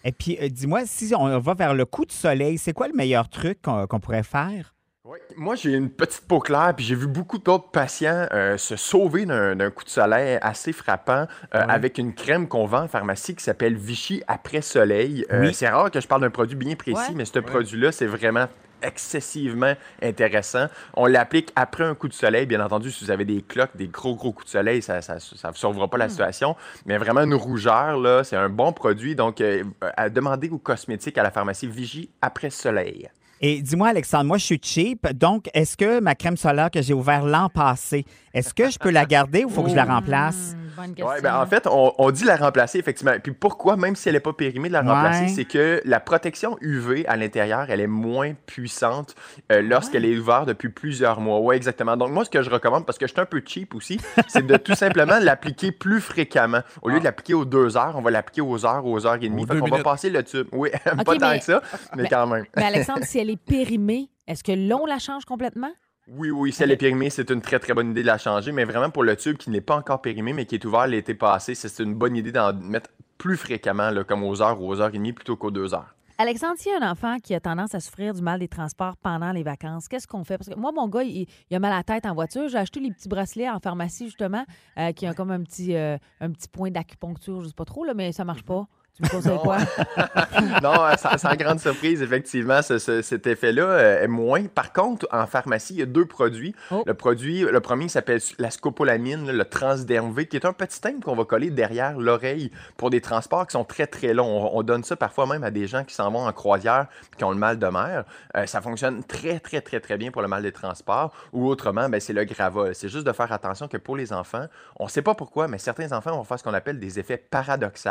Et 0.04 0.12
puis, 0.12 0.38
euh, 0.40 0.48
dis-moi, 0.48 0.82
si 0.86 1.12
on 1.18 1.40
va 1.40 1.54
vers 1.56 1.74
le 1.74 1.86
coup 1.86 2.06
de 2.06 2.12
soleil, 2.12 2.60
c'est 2.60 2.74
quoi 2.74 2.88
le 2.88 2.94
meilleur 2.94 3.28
truc 3.30 3.64
qu'on 3.64 3.88
qu'on 3.88 4.00
pourrait 4.00 4.24
faire? 4.24 4.76
Oui, 5.12 5.18
Moi, 5.38 5.56
j'ai 5.56 5.72
une 5.74 5.90
petite 5.90 6.28
peau 6.28 6.40
claire, 6.40 6.72
puis 6.76 6.86
j'ai 6.86 6.94
vu 6.94 7.08
beaucoup 7.08 7.40
d'autres 7.40 7.72
patients 7.72 8.28
euh, 8.32 8.58
se 8.58 8.76
sauver 8.76 9.26
d'un 9.26 9.72
coup 9.72 9.84
de 9.84 9.90
soleil 9.90 10.38
assez 10.40 10.72
frappant 10.72 11.26
euh, 11.56 11.66
avec 11.68 11.98
une 11.98 12.14
crème 12.14 12.48
qu'on 12.48 12.68
vend 12.68 12.84
en 12.84 12.88
pharmacie 12.88 13.34
qui 13.34 13.44
s'appelle 13.44 13.76
Vichy 13.76 14.22
après 14.28 14.62
soleil. 14.62 15.26
Euh, 15.32 15.42
Oui. 15.48 15.54
C'est 15.56 15.68
rare 15.68 15.90
que 15.90 16.00
je 16.00 16.08
parle 16.08 16.22
d'un 16.22 16.30
produit 16.30 16.56
bien 16.56 16.76
précis, 16.76 16.94
Ouais. 16.96 17.16
mais 17.16 17.26
ce 17.26 17.40
produit-là, 17.40 17.92
c'est 17.92 18.06
vraiment 18.06 18.46
excessivement 18.84 19.74
intéressant. 20.02 20.68
On 20.94 21.08
l'applique 21.08 21.52
après 21.56 21.86
un 21.86 21.96
coup 21.96 22.08
de 22.08 22.14
soleil. 22.14 22.46
Bien 22.46 22.64
entendu, 22.64 22.92
si 22.92 23.04
vous 23.04 23.10
avez 23.10 23.26
des 23.26 23.42
cloques, 23.42 23.76
des 23.76 23.88
gros, 23.88 24.16
gros 24.16 24.32
coups 24.32 24.46
de 24.46 24.52
soleil, 24.52 24.84
ça 24.84 24.98
ne 24.98 25.02
ça, 25.02 25.52
sauvera 25.56 25.88
pas 25.88 25.98
la 25.98 26.10
situation. 26.10 26.56
Mais 26.86 26.98
vraiment, 27.00 27.22
une 27.22 27.34
rougeur, 27.34 27.98
là, 27.98 28.24
c'est 28.24 28.38
un 28.38 28.50
bon 28.50 28.74
produit. 28.74 29.16
Donc, 29.16 29.42
euh, 29.42 29.64
à 29.98 30.10
demander 30.10 30.50
aux 30.50 30.60
cosmétiques 30.60 31.18
à 31.18 31.24
la 31.24 31.32
pharmacie 31.32 31.66
Vichy 31.68 32.12
après 32.22 32.52
soleil. 32.52 33.10
Et 33.42 33.62
dis-moi, 33.62 33.90
Alexandre, 33.90 34.26
moi, 34.26 34.38
je 34.38 34.46
suis 34.46 34.60
cheap. 34.62 35.08
Donc, 35.14 35.50
est-ce 35.54 35.78
que 35.78 36.00
ma 36.00 36.16
crème 36.16 36.38
solaire 36.38 36.70
que 36.72 36.82
j'ai 36.82 36.94
ouverte 36.94 37.26
l'an 37.26 37.50
passé, 37.50 38.06
est-ce 38.34 38.54
que 38.54 38.70
je 38.70 38.78
peux 38.78 38.90
la 38.92 39.06
garder 39.06 39.46
ou 39.46 39.50
faut 39.50 39.64
que 39.64 39.70
je 39.70 39.76
la 39.76 39.86
remplace? 39.86 40.56
Bonne 40.80 40.96
question. 40.96 41.08
Ouais, 41.08 41.22
ben, 41.22 41.36
en 41.36 41.46
fait, 41.46 41.68
on, 41.68 41.94
on 41.98 42.12
dit 42.12 42.24
la 42.24 42.36
remplacer, 42.38 42.80
effectivement. 42.80 43.14
Puis 43.22 43.32
pourquoi, 43.34 43.76
même 43.78 43.96
si 43.96 44.08
elle 44.10 44.16
n'est 44.16 44.20
pas 44.20 44.34
périmée, 44.34 44.68
de 44.70 44.74
la 44.74 44.82
Ouais. 44.82 44.88
remplacer, 44.90 45.28
c'est 45.28 45.46
que 45.46 45.82
la 45.86 46.00
protection 46.00 46.58
UV 46.62 47.06
à 47.08 47.18
l'intérieur, 47.18 47.66
elle 47.70 47.82
est 47.82 47.88
moins 47.88 48.34
puissante 48.46 49.16
euh, 49.52 49.62
lorsqu'elle 49.62 50.06
est 50.06 50.18
ouverte 50.18 50.48
depuis 50.48 50.70
plusieurs 50.70 51.20
mois. 51.22 51.40
Oui, 51.40 51.56
exactement. 51.56 51.98
Donc, 51.98 52.12
moi, 52.12 52.24
ce 52.26 52.30
que 52.30 52.42
je 52.42 52.50
recommande, 52.50 52.86
parce 52.86 52.98
que 52.98 53.08
je 53.08 53.12
suis 53.12 53.22
un 53.22 53.26
peu 53.26 53.42
cheap 53.46 53.76
aussi, 53.76 54.00
c'est 54.28 54.46
de 54.46 54.56
tout 54.58 54.76
simplement 54.76 55.20
l'appliquer 55.20 55.72
plus 55.72 56.02
fréquemment. 56.02 56.62
Au 56.82 56.90
lieu 56.90 57.00
de 57.00 57.04
l'appliquer 57.04 57.34
aux 57.34 57.46
deux 57.46 57.78
heures, 57.78 57.96
on 57.96 58.02
va 58.02 58.12
l'appliquer 58.12 58.42
aux 58.42 58.66
heures, 58.66 58.86
aux 58.86 59.06
heures 59.06 59.16
et 59.22 59.30
demie. 59.30 59.46
Fait 59.46 59.60
qu'on 59.60 59.68
va 59.68 59.84
passer 59.84 60.10
le 60.10 60.24
tube. 60.24 60.48
Oui, 60.52 60.70
pas 61.06 61.16
tant 61.16 61.38
que 61.38 61.44
ça, 61.44 61.62
mais 61.96 62.04
mais- 62.04 62.10
quand 62.10 62.28
même. 62.28 62.46
Mais 62.56 62.64
Alexandre, 62.66 63.04
si 63.04 63.20
elle 63.20 63.30
est 63.30 63.38
périmée, 63.42 64.10
est-ce 64.28 64.44
que 64.44 64.52
l'on 64.52 64.86
la 64.86 65.00
change 65.00 65.26
complètement? 65.26 65.72
Oui, 66.12 66.32
oui, 66.32 66.52
si 66.52 66.64
elle 66.64 66.72
est 66.72 66.78
périmée, 66.78 67.10
c'est 67.10 67.30
une 67.30 67.42
très, 67.42 67.60
très 67.60 67.74
bonne 67.74 67.92
idée 67.92 68.02
de 68.02 68.08
la 68.08 68.18
changer. 68.18 68.52
Mais 68.52 68.66
vraiment, 68.66 68.90
pour 68.90 69.04
le 69.04 69.16
tube 69.16 69.38
qui 69.38 69.52
n'est 69.52 69.62
pas 69.62 69.76
encore 69.78 70.02
périmé, 70.02 70.34
mais 70.34 70.46
qui 70.46 70.56
est 70.56 70.66
ouvert 70.66 70.88
l'été 70.88 71.14
passé, 71.14 71.54
c'est 71.54 71.70
c'est 71.70 71.84
une 71.84 71.94
bonne 71.94 72.16
idée 72.16 72.32
d'en 72.32 72.54
mettre 72.54 72.90
plus 73.18 73.38
fréquemment, 73.38 73.92
là, 73.92 74.04
comme 74.04 74.24
aux 74.24 74.42
heures 74.42 74.60
ou 74.60 74.68
aux 74.68 74.82
heures 74.82 74.90
et 74.90 74.98
demie, 74.98 75.14
plutôt 75.14 75.36
qu'aux 75.36 75.52
deux 75.52 75.74
heures. 75.74 75.94
Alexandre, 76.18 76.56
s'il 76.58 76.72
y 76.72 76.76
a 76.76 76.86
un 76.86 76.92
enfant 76.92 77.18
qui 77.20 77.34
a 77.34 77.40
tendance 77.40 77.76
à 77.76 77.80
souffrir 77.80 78.14
du 78.14 78.22
mal 78.22 78.40
des 78.40 78.48
transports 78.48 78.98
pendant 78.98 79.32
les 79.32 79.44
vacances, 79.44 79.88
qu'est-ce 79.88 80.08
qu'on 80.08 80.24
fait? 80.24 80.38
Parce 80.38 80.50
que 80.50 80.60
moi, 80.60 80.72
mon 80.74 80.88
gars, 80.90 81.04
il, 81.04 81.28
il 81.50 81.56
a 81.56 81.60
mal 81.60 81.72
à 81.72 81.78
la 81.78 81.84
tête 81.84 82.06
en 82.06 82.14
voiture. 82.14 82.50
J'ai 82.50 82.58
acheté 82.58 82.80
les 82.80 82.92
petits 82.92 83.08
bracelets 83.08 83.50
en 83.50 83.60
pharmacie, 83.60 84.06
justement, 84.06 84.46
euh, 84.78 84.92
qui 84.92 85.08
ont 85.08 85.14
comme 85.14 85.32
un 85.32 85.42
petit, 85.44 85.76
euh, 85.76 85.98
un 86.20 86.32
petit 86.32 86.50
point 86.50 86.72
d'acupuncture, 86.72 87.42
je 87.42 87.48
sais 87.48 87.54
pas 87.54 87.66
trop, 87.66 87.86
là, 87.86 87.94
mais 87.94 88.12
ça 88.12 88.26
marche 88.26 88.44
pas. 88.44 88.68
Tu 89.02 89.06
me 89.06 89.10
conseilles 89.10 89.40
quoi? 89.40 89.58
non, 90.62 90.84
euh, 90.86 90.96
sans, 90.98 91.18
sans 91.18 91.36
grande 91.36 91.60
surprise, 91.60 92.02
effectivement, 92.02 92.62
ce- 92.62 92.78
ce- 92.80 93.02
cet 93.02 93.28
effet-là 93.28 93.64
euh, 93.64 94.04
est 94.04 94.08
moins. 94.08 94.44
Par 94.46 94.74
contre, 94.74 95.08
en 95.12 95.26
pharmacie, 95.26 95.74
il 95.74 95.80
y 95.80 95.84
a 95.84 95.86
deux 95.86 96.06
produits. 96.06 96.54
Oh. 96.72 96.84
Le 96.86 96.94
produit, 96.94 97.42
le 97.42 97.60
premier 97.62 97.88
s'appelle 97.90 98.20
la 98.38 98.52
scopolamine, 98.52 99.32
le 99.32 99.46
Transderm 99.46 100.14
V, 100.14 100.26
qui 100.28 100.36
est 100.38 100.46
un 100.46 100.54
petit 100.54 100.82
thème 100.82 101.02
qu'on 101.02 101.16
va 101.16 101.26
coller 101.26 101.50
derrière 101.50 101.98
l'oreille 101.98 102.52
pour 102.78 102.90
des 102.90 103.02
transports 103.02 103.48
qui 103.48 103.54
sont 103.54 103.64
très, 103.64 103.88
très 103.88 104.14
longs. 104.14 104.26
On, 104.54 104.58
on 104.60 104.64
donne 104.64 104.84
ça 104.84 104.96
parfois 104.96 105.26
même 105.28 105.44
à 105.44 105.52
des 105.52 105.68
gens 105.68 105.84
qui 105.84 105.96
s'en 105.96 106.12
vont 106.12 106.26
en 106.28 106.32
croisière 106.34 106.88
qui 107.18 107.24
ont 107.24 107.32
le 107.32 107.38
mal 107.38 107.58
de 107.60 107.68
mer. 107.68 108.04
Euh, 108.36 108.46
ça 108.46 108.62
fonctionne 108.62 109.04
très, 109.04 109.40
très, 109.40 109.62
très, 109.62 109.80
très 109.80 109.98
bien 109.98 110.12
pour 110.12 110.22
le 110.22 110.28
mal 110.28 110.44
des 110.44 110.52
transports. 110.52 111.14
Ou 111.34 111.48
autrement, 111.48 111.90
ben, 111.90 112.00
c'est 112.00 112.14
le 112.14 112.24
Gravol. 112.26 112.76
C'est 112.76 112.90
juste 112.90 113.06
de 113.08 113.14
faire 113.14 113.32
attention 113.32 113.68
que 113.68 113.78
pour 113.78 113.96
les 113.96 114.12
enfants, 114.14 114.46
on 114.78 114.86
ne 114.86 114.90
sait 114.90 115.02
pas 115.02 115.16
pourquoi, 115.16 115.48
mais 115.48 115.58
certains 115.58 115.92
enfants 115.94 116.12
vont 116.12 116.24
faire 116.24 116.38
ce 116.40 116.44
qu'on 116.44 116.54
appelle 116.54 116.80
des 116.80 117.00
effets 117.00 117.18
paradoxaux. 117.18 117.90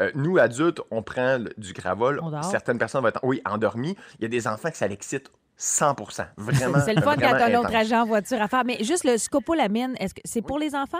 Euh, 0.00 0.10
nous, 0.14 0.38
adultes, 0.42 0.80
on 0.90 1.02
prend 1.02 1.38
le- 1.38 1.52
du 1.56 1.72
Gravol. 1.72 2.20
On 2.22 2.30
dort. 2.30 2.44
Certaines 2.44 2.78
personnes 2.78 3.00
vont 3.02 3.08
être, 3.08 3.20
oui, 3.22 3.40
endormies. 3.46 3.96
Il 4.18 4.22
y 4.22 4.26
a 4.26 4.28
des 4.28 4.46
enfants 4.46 4.70
que 4.70 4.76
ça 4.76 4.86
l'excite 4.88 5.30
100% 5.58 6.24
Vraiment. 6.36 6.78
C'est 6.84 6.94
le 6.94 7.02
fun 7.02 7.14
quand 7.14 7.20
vraiment 7.20 7.38
t'as 7.38 7.58
intense. 7.58 7.74
agent 7.74 8.02
en 8.02 8.06
voiture 8.06 8.40
à 8.42 8.48
faire. 8.48 8.64
Mais 8.64 8.82
juste 8.82 9.04
le 9.04 9.16
scopolamine, 9.16 9.94
est-ce 10.00 10.14
que 10.14 10.20
c'est 10.24 10.42
pour 10.42 10.58
les 10.58 10.74
enfants? 10.74 10.98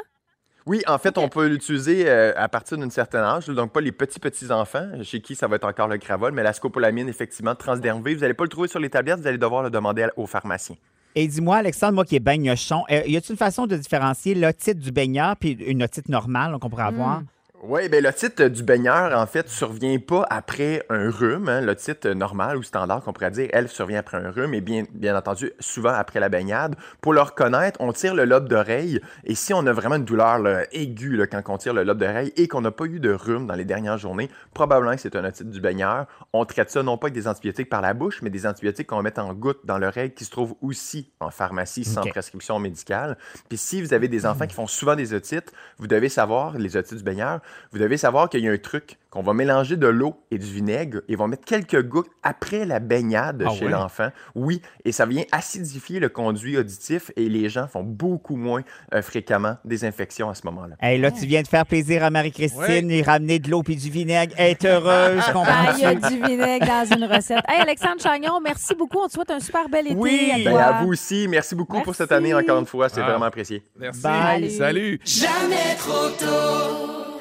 Oui, 0.67 0.81
en 0.87 0.97
fait, 0.99 1.19
on 1.19 1.29
peut 1.29 1.49
l'utiliser 1.49 2.09
euh, 2.09 2.33
à 2.37 2.49
partir 2.49 2.79
d'un 2.79 2.89
certain 2.89 3.19
âge, 3.25 3.49
donc 3.49 3.73
pas 3.73 3.81
les 3.81 3.91
petits 3.91 4.21
petits 4.21 4.53
enfants, 4.53 4.87
chez 5.03 5.21
qui 5.21 5.35
ça 5.35 5.49
va 5.49 5.57
être 5.57 5.65
encore 5.67 5.89
le 5.89 5.97
Gravol, 5.97 6.31
mais 6.33 6.45
la 6.45 6.53
scopolamine, 6.53 7.09
effectivement, 7.09 7.57
Transderm 7.57 8.01
V, 8.01 8.15
vous 8.15 8.21
n'allez 8.21 8.35
pas 8.35 8.45
le 8.45 8.49
trouver 8.49 8.69
sur 8.69 8.79
les 8.79 8.89
tablettes, 8.89 9.19
vous 9.19 9.27
allez 9.27 9.39
devoir 9.39 9.65
le 9.65 9.71
demander 9.71 10.05
à- 10.05 10.13
au 10.17 10.27
pharmacien. 10.27 10.77
Et 11.17 11.27
dis-moi, 11.27 11.57
Alexandre, 11.57 11.95
moi 11.95 12.05
qui 12.05 12.15
est 12.15 12.21
baignochon, 12.21 12.85
euh, 12.93 13.03
y 13.07 13.17
a-t-il 13.17 13.33
une 13.33 13.37
façon 13.37 13.67
de 13.67 13.77
différencier 13.77 14.37
l'otite 14.37 14.79
du 14.79 14.93
baigneur 14.93 15.37
puis 15.37 15.51
une 15.53 15.83
otite 15.83 16.09
normale 16.09 16.57
qu'on 16.61 16.71
pourrait 16.71 16.85
avoir? 16.85 17.23
Oui, 17.65 17.89
bien, 17.89 18.01
l'otite 18.01 18.43
du 18.43 18.65
baigneur, 18.65 19.17
en 19.17 19.25
fait, 19.25 19.49
survient 19.49 19.97
pas 20.01 20.27
après 20.31 20.85
un 20.91 21.09
rhume. 21.09 21.49
Hein. 21.49 21.61
L'otite 21.61 22.07
normale 22.07 22.57
ou 22.57 22.65
standard, 22.65 23.05
qu'on 23.05 23.13
pourrait 23.13 23.31
dire, 23.31 23.49
elle 23.53 23.69
survient 23.69 24.01
après 24.01 24.17
un 24.17 24.33
rhume 24.33 24.53
et 24.53 24.61
bien, 24.61 24.83
bien 24.93 25.17
entendu, 25.17 25.53
souvent 25.61 25.93
après 25.93 26.19
la 26.19 26.29
baignade. 26.29 26.75
Pour 27.01 27.13
le 27.13 27.21
reconnaître, 27.21 27.81
on 27.81 27.93
tire 27.93 28.17
le 28.17 28.25
lobe 28.25 28.49
d'oreille 28.49 29.01
et 29.23 29.37
si 29.37 29.55
on 29.55 29.65
a 29.69 29.73
vraiment 29.73 29.95
une 29.95 30.05
douleur 30.05 30.41
là, 30.41 30.65
aiguë 30.73 31.17
là, 31.17 31.29
quand 31.29 31.41
on 31.47 31.57
tire 31.57 31.73
le 31.73 31.85
lobe 31.85 31.99
d'oreille 31.99 32.33
et 32.37 32.49
qu'on 32.49 32.63
n'a 32.63 32.73
pas 32.73 32.87
eu 32.87 32.99
de 32.99 33.13
rhume 33.13 33.47
dans 33.47 33.55
les 33.55 33.65
dernières 33.65 33.97
journées, 33.97 34.29
probablement 34.55 34.97
que 34.97 35.01
c'est 35.01 35.15
un 35.15 35.25
otite 35.25 35.49
du 35.49 35.61
baigneur. 35.61 36.07
On 36.33 36.45
traite 36.45 36.73
ça 36.73 36.83
non 36.83 36.99
pas 36.99 37.07
avec 37.07 37.15
des 37.15 37.29
antibiotiques 37.29 37.71
par 37.71 37.81
la 37.81 37.95
bouche, 37.95 38.23
mais 38.23 38.31
des 38.31 38.45
antibiotiques 38.45 38.89
qu'on 38.89 39.03
mettre 39.03 39.21
en 39.21 39.35
gouttes 39.35 39.65
dans 39.65 39.79
l'oreille 39.79 40.13
qui 40.13 40.25
se 40.25 40.33
trouvent 40.33 40.57
aussi 40.63 41.13
en 41.21 41.31
pharmacie 41.31 41.85
sans 41.85 42.03
prescription 42.03 42.59
médicale. 42.59 43.17
Puis 43.49 43.57
si 43.57 43.81
vous 43.81 43.95
avez 43.95 44.09
des 44.09 44.27
enfants 44.27 44.49
qui 44.49 44.55
font 44.57 44.67
souvent 44.67 44.97
des 44.97 45.15
otites, 45.15 45.53
vous 45.79 45.87
devez 45.87 46.09
savoir, 46.09 46.59
les 46.59 46.77
otites 46.77 46.99
du 46.99 47.05
baigneur, 47.05 47.41
vous 47.73 47.79
devez 47.79 47.97
savoir 47.97 48.29
qu'il 48.29 48.41
y 48.41 48.49
a 48.49 48.53
un 48.53 48.59
truc 48.59 48.99
qu'on 49.13 49.23
va 49.23 49.35
mélanger 49.35 49.77
de 49.77 49.87
l'eau 49.87 50.17
et 50.31 50.39
du 50.39 50.47
vinaigre 50.47 51.03
et 51.07 51.15
on 51.17 51.19
va 51.19 51.27
mettre 51.27 51.45
quelques 51.45 51.87
gouttes 51.87 52.09
après 52.23 52.65
la 52.65 52.81
baignade 52.81 53.45
Ah 53.47 53.51
chez 53.53 53.67
ouais? 53.67 53.71
l'enfant. 53.71 54.09
Oui, 54.35 54.63
et 54.87 54.91
ça 54.93 55.05
vient 55.05 55.25
acidifier 55.33 56.01
le 56.01 56.09
conduit 56.09 56.57
auditif 56.57 57.11
et 57.17 57.29
les 57.29 57.51
gens 57.51 57.69
font 57.69 57.83
beaucoup 57.83 58.37
moins 58.37 58.63
euh, 58.95 59.03
fréquemment 59.03 59.57
des 59.67 59.85
infections 59.85 60.31
à 60.31 60.35
ce 60.35 60.47
moment-là. 60.47 60.77
Hey, 60.81 60.99
là, 60.99 61.11
tu 61.11 61.27
viens 61.27 61.43
de 61.43 61.47
faire 61.47 61.67
plaisir 61.67 62.03
à 62.05 62.09
Marie-Christine, 62.11 62.63
Ouais. 62.63 62.81
lui 62.81 63.03
ramener 63.03 63.39
de 63.39 63.51
l'eau 63.51 63.63
puis 63.63 63.77
du 63.77 63.91
vinaigre. 63.91 64.33
Est 64.39 64.65
heureuse, 64.65 65.23
Ah, 65.29 65.33
comprends 65.33 65.73
il 65.77 65.83
y 65.83 65.85
a 65.85 65.95
du 65.95 66.15
vinaigre 66.23 66.67
dans 66.67 66.97
une 66.97 67.05
recette. 67.05 67.45
Hey, 67.47 67.61
Alexandre 67.61 68.01
Chagnon, 68.01 68.41
merci 68.43 68.75
beaucoup. 68.75 68.97
On 69.05 69.09
te 69.09 69.13
souhaite 69.13 69.31
un 69.31 69.41
super 69.41 69.69
bel 69.69 69.89
été. 69.89 69.95
Oui, 69.95 70.31
à 70.35 70.39
Ben, 70.51 70.57
à 70.57 70.83
vous 70.83 70.89
aussi, 70.93 71.29
merci 71.29 71.55
beaucoup 71.55 71.83
pour 71.83 71.95
cette 71.95 72.13
année 72.13 72.33
encore 72.33 72.59
une 72.61 72.67
fois, 72.67 72.89
c'est 72.89 73.03
Ah. 73.03 73.11
vraiment 73.11 73.27
apprécié. 73.27 73.63
Merci. 73.79 74.01
Bye. 74.01 74.51
Salut. 74.51 74.99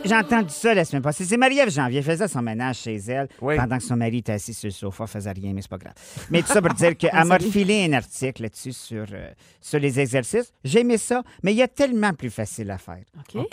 J'ai 0.03 0.15
entendu 0.15 0.49
ça 0.49 0.73
la 0.73 0.83
semaine 0.83 1.03
passée. 1.03 1.25
C'est 1.25 1.37
Marie-Ève 1.37 1.69
Janvier, 1.83 1.99
elle 1.99 2.03
faisait 2.05 2.27
son 2.27 2.41
ménage 2.41 2.77
chez 2.79 2.95
elle 2.95 3.27
Oui. 3.41 3.55
pendant 3.57 3.77
que 3.77 3.83
son 3.83 3.95
mari 3.97 4.17
était 4.17 4.33
assis 4.33 4.53
sur 4.53 4.67
le 4.67 4.71
sofa, 4.71 5.07
faisait 5.07 5.31
rien, 5.31 5.53
mais 5.53 5.61
c'est 5.61 5.69
pas 5.71 5.77
grave. 5.77 5.93
Mais 6.29 6.41
tout 6.41 6.47
ça 6.47 6.61
pour 6.61 6.73
dire 6.75 6.95
qu'elle 6.97 7.25
m'a 7.25 7.37
refilé 7.37 7.85
un 7.85 7.93
article 7.93 8.43
là-dessus 8.43 8.73
sur, 8.73 9.05
euh, 9.11 9.31
sur 9.59 9.79
les 9.79 9.99
exercices. 9.99 10.51
J'ai 10.63 10.81
aimé 10.81 10.97
ça, 10.97 11.23
mais 11.43 11.53
il 11.53 11.57
y 11.57 11.63
a 11.63 11.67
tellement 11.67 12.13
plus 12.13 12.29
facile 12.29 12.69
à 12.71 12.77
faire. 12.77 12.99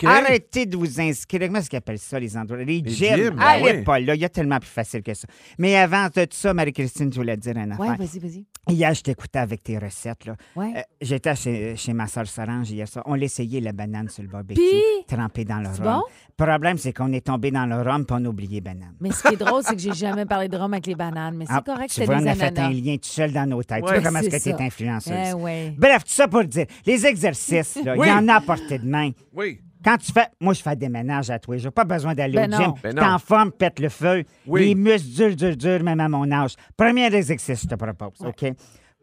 Arrêtez 0.05 0.65
de 0.65 0.77
vous 0.77 0.99
inscrire. 1.01 1.41
Comment 1.41 1.59
est-ce 1.59 1.69
qu'ils 1.69 1.77
appellent 1.77 1.99
ça, 1.99 2.19
les 2.19 2.37
endroits? 2.37 2.57
Les, 2.57 2.81
Les 2.81 2.89
gyms. 2.91 3.15
gyms, 3.15 3.29
ben 3.35 3.39
Allez 3.41 3.77
oui. 3.77 3.83
pas 3.83 3.99
là. 3.99 4.15
Il 4.15 4.21
y 4.21 4.25
a 4.25 4.29
tellement 4.29 4.59
plus 4.59 4.69
facile 4.69 5.01
que 5.03 5.13
ça. 5.13 5.27
Mais 5.57 5.75
avant 5.75 6.05
de 6.05 6.25
tout 6.25 6.27
ça, 6.31 6.53
Marie-Christine, 6.53 7.11
je 7.11 7.17
voulais 7.17 7.35
te 7.37 7.41
dire 7.41 7.55
Ouais, 7.55 7.87
affaire. 7.89 7.97
vas-y, 7.97 8.19
vas-y. 8.19 8.45
Hier, 8.69 8.93
je 8.93 9.01
t'écoutais 9.01 9.39
avec 9.39 9.63
tes 9.63 9.77
recettes. 9.77 10.25
Là. 10.25 10.35
Ouais. 10.55 10.73
Euh, 10.77 10.81
J'étais 11.01 11.35
chez, 11.35 11.75
chez 11.75 11.93
ma 11.93 12.07
soeur 12.07 12.27
Solange 12.27 12.69
hier 12.69 12.87
soir. 12.87 13.03
On 13.07 13.15
l'essayait, 13.15 13.59
la 13.61 13.71
banane 13.71 14.09
sur 14.09 14.21
le 14.23 14.29
barbecue, 14.29 14.59
Puis? 14.61 15.05
trempée 15.07 15.45
dans 15.45 15.59
le 15.59 15.69
rhum. 15.69 15.77
bon? 15.83 16.03
Le 16.37 16.45
problème, 16.45 16.77
c'est 16.77 16.93
qu'on 16.93 17.11
est 17.11 17.25
tombé 17.25 17.51
dans 17.51 17.65
le 17.65 17.81
rhum 17.81 18.05
puis 18.05 18.15
oublié 18.25 18.61
banane. 18.61 18.95
Mais 18.99 19.11
ce 19.11 19.21
qui 19.23 19.33
est 19.33 19.37
drôle, 19.37 19.61
c'est 19.63 19.75
que 19.75 19.81
j'ai 19.81 19.93
jamais 19.93 20.25
parlé 20.25 20.47
de 20.47 20.57
rhum 20.57 20.73
avec 20.73 20.85
les 20.87 20.95
bananes. 20.95 21.35
Mais 21.37 21.45
c'est 21.45 21.53
Ah, 21.53 21.63
correct, 21.65 21.89
tu 21.89 21.95
c'était 21.95 22.05
vois, 22.07 22.17
des 22.17 22.23
on 22.23 22.27
a 22.27 22.35
fait 22.35 22.59
un 22.59 22.63
ananas. 22.65 22.81
lien 22.81 22.95
tout 22.97 23.09
seul 23.09 23.31
dans 23.31 23.45
nos 23.49 23.63
têtes. 23.63 23.83
tu 23.85 23.91
vois 23.91 24.01
comment 24.01 24.19
est-ce 24.19 24.29
que 24.29 24.39
c'est 24.39 24.55
tu 24.55 24.61
es 24.61 24.65
influenceuse. 24.65 25.13
Eh 25.31 25.33
ouais. 25.33 25.75
Bref, 25.77 26.03
tout 26.03 26.11
ça 26.13 26.27
pour 26.27 26.43
dire, 26.43 26.65
les 26.85 27.05
exercices, 27.05 27.77
il 27.83 27.93
Oui. 27.97 28.07
y 28.07 28.11
en 28.11 28.27
a 28.27 28.35
à 28.35 28.41
portée 28.41 28.79
de 28.79 28.85
main. 28.87 29.11
Oui. 29.33 29.59
Quand 29.83 29.95
tu 29.97 30.11
fais. 30.11 30.27
Moi, 30.41 30.53
je 30.53 30.61
fais 30.61 30.75
des 30.75 30.89
ménages 30.89 31.29
à 31.29 31.39
tous 31.39 31.53
les 31.53 31.59
jours. 31.59 31.71
Pas 31.71 31.85
besoin 31.85 32.13
d'aller 32.13 32.33
Ben 32.35 32.53
au 32.53 32.57
gym. 32.57 32.65
non. 32.67 32.73
Ben 32.83 32.93
T'es 32.95 33.01
en 33.01 33.17
forme, 33.17 33.51
pète 33.51 33.79
le 33.79 33.87
feu. 33.87 34.25
Oui. 34.45 34.65
Les 34.67 34.75
muscles 34.75 35.09
durs, 35.09 35.35
durs, 35.37 35.55
durs, 35.55 35.83
même 35.83 36.01
à 36.01 36.09
mon 36.09 36.29
âge. 36.31 36.55
Premier 36.75 37.05
exercice, 37.15 37.61
je 37.63 37.67
te 37.67 37.75
propose. 37.75 38.19
OK? 38.25 38.53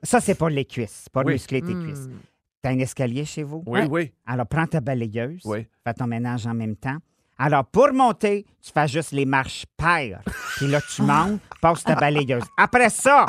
Ça, 0.03 0.21
c'est 0.21 0.35
pour 0.35 0.51
les 0.51 0.67
cuisses, 0.67 1.07
pour 1.11 1.23
Oui. 1.25 1.33
muscler 1.33 1.63
tes 1.63 1.73
Hmm. 1.75 1.83
cuisses. 1.87 2.09
T'as 2.61 2.71
un 2.73 2.79
escalier 2.79 3.25
chez 3.25 3.43
vous? 3.43 3.63
Oui, 3.67 3.81
oui. 3.89 4.13
Alors, 4.27 4.47
prends 4.47 4.67
ta 4.67 4.81
balayeuse. 4.81 5.41
Oui. 5.47 5.67
Fais 5.83 5.95
ton 5.95 6.07
ménage 6.07 6.47
en 6.47 6.53
même 6.53 6.77
temps. 6.77 6.99
Alors, 7.39 7.65
pour 7.67 7.93
monter, 7.93 8.47
tu 8.63 8.71
fais 8.73 8.89
juste 8.89 9.13
les 9.13 9.27
marches 9.27 9.67
paires. 9.77 10.21
Puis 10.57 10.67
là, 10.69 10.81
tu 10.95 11.03
montes, 11.03 11.41
passes 11.61 11.85
ta 11.85 11.95
balayeuse. 11.95 12.43
Après 12.57 12.89
ça, 12.89 13.27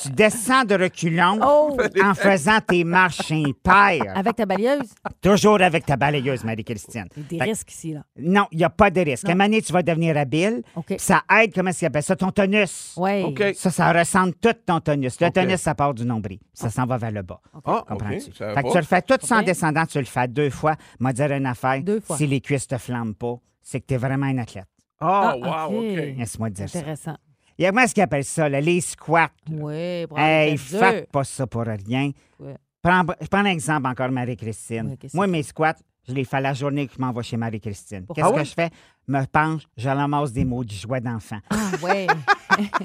tu 0.00 0.08
descends 0.10 0.64
de 0.64 0.74
reculons 0.74 1.38
Oh! 1.46 1.76
en 2.02 2.14
faisant 2.14 2.58
tes 2.66 2.82
marches 2.84 3.30
impaires. 3.30 4.12
Avec 4.16 4.36
ta 4.36 4.46
balayeuse? 4.46 4.88
Toujours 5.20 5.60
avec 5.60 5.84
ta 5.84 5.96
balayeuse, 5.96 6.42
Marie-Christine. 6.42 7.06
Il 7.16 7.22
y 7.22 7.24
a 7.24 7.28
des 7.28 7.38
Fait- 7.38 7.44
risques 7.44 7.70
ici, 7.70 7.92
là. 7.92 8.02
Non, 8.18 8.46
il 8.50 8.58
n'y 8.58 8.64
a 8.64 8.70
pas 8.70 8.90
de 8.90 9.00
risque. 9.02 9.28
À 9.28 9.32
un 9.32 9.34
moment 9.34 9.44
donné, 9.44 9.60
tu 9.62 9.72
vas 9.72 9.82
devenir 9.82 10.16
habile. 10.16 10.62
Ça 10.98 11.22
aide, 11.38 11.52
comment 11.54 11.70
est-ce 11.70 12.00
ça, 12.00 12.16
ton 12.16 12.30
tonus. 12.30 12.94
Oui. 12.96 13.34
Ça, 13.54 13.70
ça 13.70 13.92
ressemble 13.92 14.34
tout 14.34 14.54
ton 14.66 14.80
tonus. 14.80 15.20
Le 15.20 15.30
tonus, 15.30 15.60
ça 15.60 15.74
part 15.74 15.92
du 15.92 16.04
nombril. 16.06 16.38
Ça 16.54 16.70
s'en 16.70 16.86
va 16.86 16.96
vers 16.96 17.12
le 17.12 17.22
bas. 17.22 17.40
Ah, 17.64 17.78
OK. 17.82 17.88
Comprends-tu? 17.88 18.32
Fait 18.32 18.62
que 18.62 18.70
tu 18.72 18.78
le 18.78 18.84
fais 18.84 19.02
tout 19.02 19.18
sans 19.22 19.42
descendant, 19.42 19.84
tu 19.84 19.98
le 19.98 20.04
fais 20.06 20.26
deux 20.28 20.50
fois. 20.50 20.76
M'a 20.98 21.12
dire 21.12 21.30
une 21.30 21.46
affaire. 21.46 21.82
Deux 21.82 22.00
fois. 22.00 22.16
Si 22.16 22.26
les 22.26 22.40
cuisses 22.40 22.66
te 22.66 22.78
flamment 22.78 23.12
pas, 23.14 23.33
c'est 23.64 23.80
que 23.80 23.86
tu 23.86 23.94
es 23.94 23.96
vraiment 23.96 24.26
un 24.26 24.38
athlète. 24.38 24.68
Ah, 25.00 25.34
Ah, 25.42 25.68
wow, 25.68 25.78
OK. 25.78 25.84
OK. 25.90 25.96
Laisse-moi 26.18 26.50
te 26.50 26.54
dire 26.54 26.68
ça. 26.68 26.78
Intéressant. 26.78 27.16
Il 27.58 27.62
y 27.62 27.66
a 27.66 27.70
comment 27.70 27.82
est-ce 27.82 27.94
qu'ils 27.94 28.02
appellent 28.02 28.24
ça, 28.24 28.48
là, 28.48 28.60
les 28.60 28.80
squats. 28.80 29.30
Oui, 29.50 30.06
pour 30.06 30.18
Hey, 30.18 30.56
faites 30.56 31.10
pas 31.10 31.24
ça 31.24 31.46
pour 31.46 31.62
rien. 31.62 32.10
Ouais. 32.38 32.56
Prends, 32.82 33.02
je 33.20 33.26
prends 33.26 33.38
un 33.40 33.44
exemple 33.46 33.86
encore, 33.88 34.10
Marie-Christine. 34.10 34.88
Ouais, 34.90 35.08
Moi, 35.14 35.26
mes 35.26 35.42
squats, 35.42 35.76
je 36.06 36.12
les 36.12 36.24
fais 36.24 36.40
la 36.40 36.52
journée 36.52 36.86
que 36.86 36.94
je 36.94 37.00
m'en 37.00 37.12
vais 37.12 37.22
chez 37.22 37.36
Marie-Christine. 37.36 38.06
Qu'est-ce 38.14 38.26
Ah 38.26 38.30
que 38.32 38.38
oui? 38.40 38.44
je 38.44 38.52
fais? 38.54 38.70
Me 39.08 39.24
penche, 39.26 39.62
je 39.76 39.88
ramasse 39.88 40.32
des 40.32 40.44
mots 40.44 40.64
du 40.64 40.74
jouet 40.74 41.00
d'enfant. 41.00 41.38
Ah, 41.50 41.70
oui. 41.82 42.06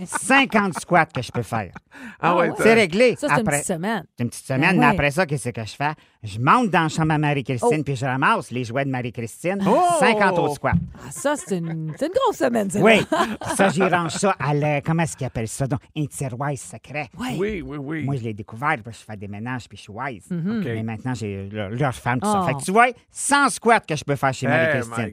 50 0.06 0.74
squats 0.80 1.06
que 1.08 1.22
je 1.22 1.32
peux 1.32 1.42
faire. 1.42 1.72
Ah, 1.94 2.06
Ah 2.20 2.36
ouais. 2.38 2.50
ouais. 2.50 2.56
C'est 2.58 2.74
réglé. 2.74 3.16
Ça, 3.16 3.28
c'est 3.28 3.34
une 3.36 3.40
Après, 3.42 3.58
petite 3.58 3.68
semaine. 3.68 4.04
c'est 4.18 4.24
une 4.24 4.30
petite 4.30 4.46
semaine, 4.46 4.62
Ben 4.76 4.80
mais 4.80 4.86
ouais. 4.86 4.94
après 4.94 5.12
ça, 5.12 5.26
qu'est-ce 5.26 5.50
que 5.50 5.66
je 5.66 5.76
fais? 5.76 5.94
Je 6.22 6.38
monte 6.38 6.70
dans 6.70 6.82
la 6.84 6.90
chambre 6.90 7.14
à 7.14 7.18
Marie-Christine, 7.18 7.78
Oh. 7.80 7.84
puis 7.84 7.96
je 7.96 8.06
ramasse 8.06 8.52
les 8.52 8.66
jouets 8.66 8.84
de 8.84 8.90
Marie-Christine. 8.90 9.64
Oh! 9.66 9.80
50 10.00 10.38
autres 10.38 10.56
squats. 10.56 10.74
Ah, 10.96 11.12
ça, 11.12 11.36
c'est 11.38 11.60
une, 11.60 11.94
c'est 11.98 12.08
une 12.08 12.12
grosse 12.14 12.36
semaine, 12.36 12.70
ça. 12.70 12.80
Oui, 12.82 13.00
ça, 13.56 13.70
j'y 13.70 13.82
range 13.84 14.12
ça 14.12 14.36
à. 14.38 14.82
Comment 14.82 15.04
est-ce 15.04 15.16
qu'ils 15.16 15.28
appellent 15.28 15.48
ça? 15.48 15.66
Donc, 15.66 15.80
un 15.96 16.06
tiroir 16.08 16.52
secret. 16.58 17.08
Oui, 17.18 17.62
oui, 17.66 17.78
oui. 17.78 18.04
Moi, 18.04 18.18
je 18.18 18.24
l'ai 18.24 18.34
découvert 18.34 18.76
parce 18.84 18.98
que 18.98 19.04
je 19.04 19.12
fais 19.14 19.16
des 19.18 19.30
ménages 19.30 19.70
puis 19.70 19.78
je 19.78 19.84
suis 19.84 19.94
wise. 19.94 20.26
Mhm. 20.30 20.60
OK. 20.60 20.66
Mais 20.66 20.84
maintenant, 20.84 21.14
j'ai 21.14 21.48
leur, 21.50 21.70
leur 21.70 21.96
femme, 21.96 22.20
tout 22.20 22.28
ça. 22.30 22.42
Oh. 22.44 22.48
Fait 22.48 22.54
que 22.56 22.64
tu 22.66 22.72
vois, 22.74 22.88
100 23.12 23.50
squats 23.52 23.80
que 23.80 23.96
je 23.96 24.04
peux 24.04 24.18
faire 24.18 24.34
chez 24.34 24.48
Marie-Christine. 24.48 25.12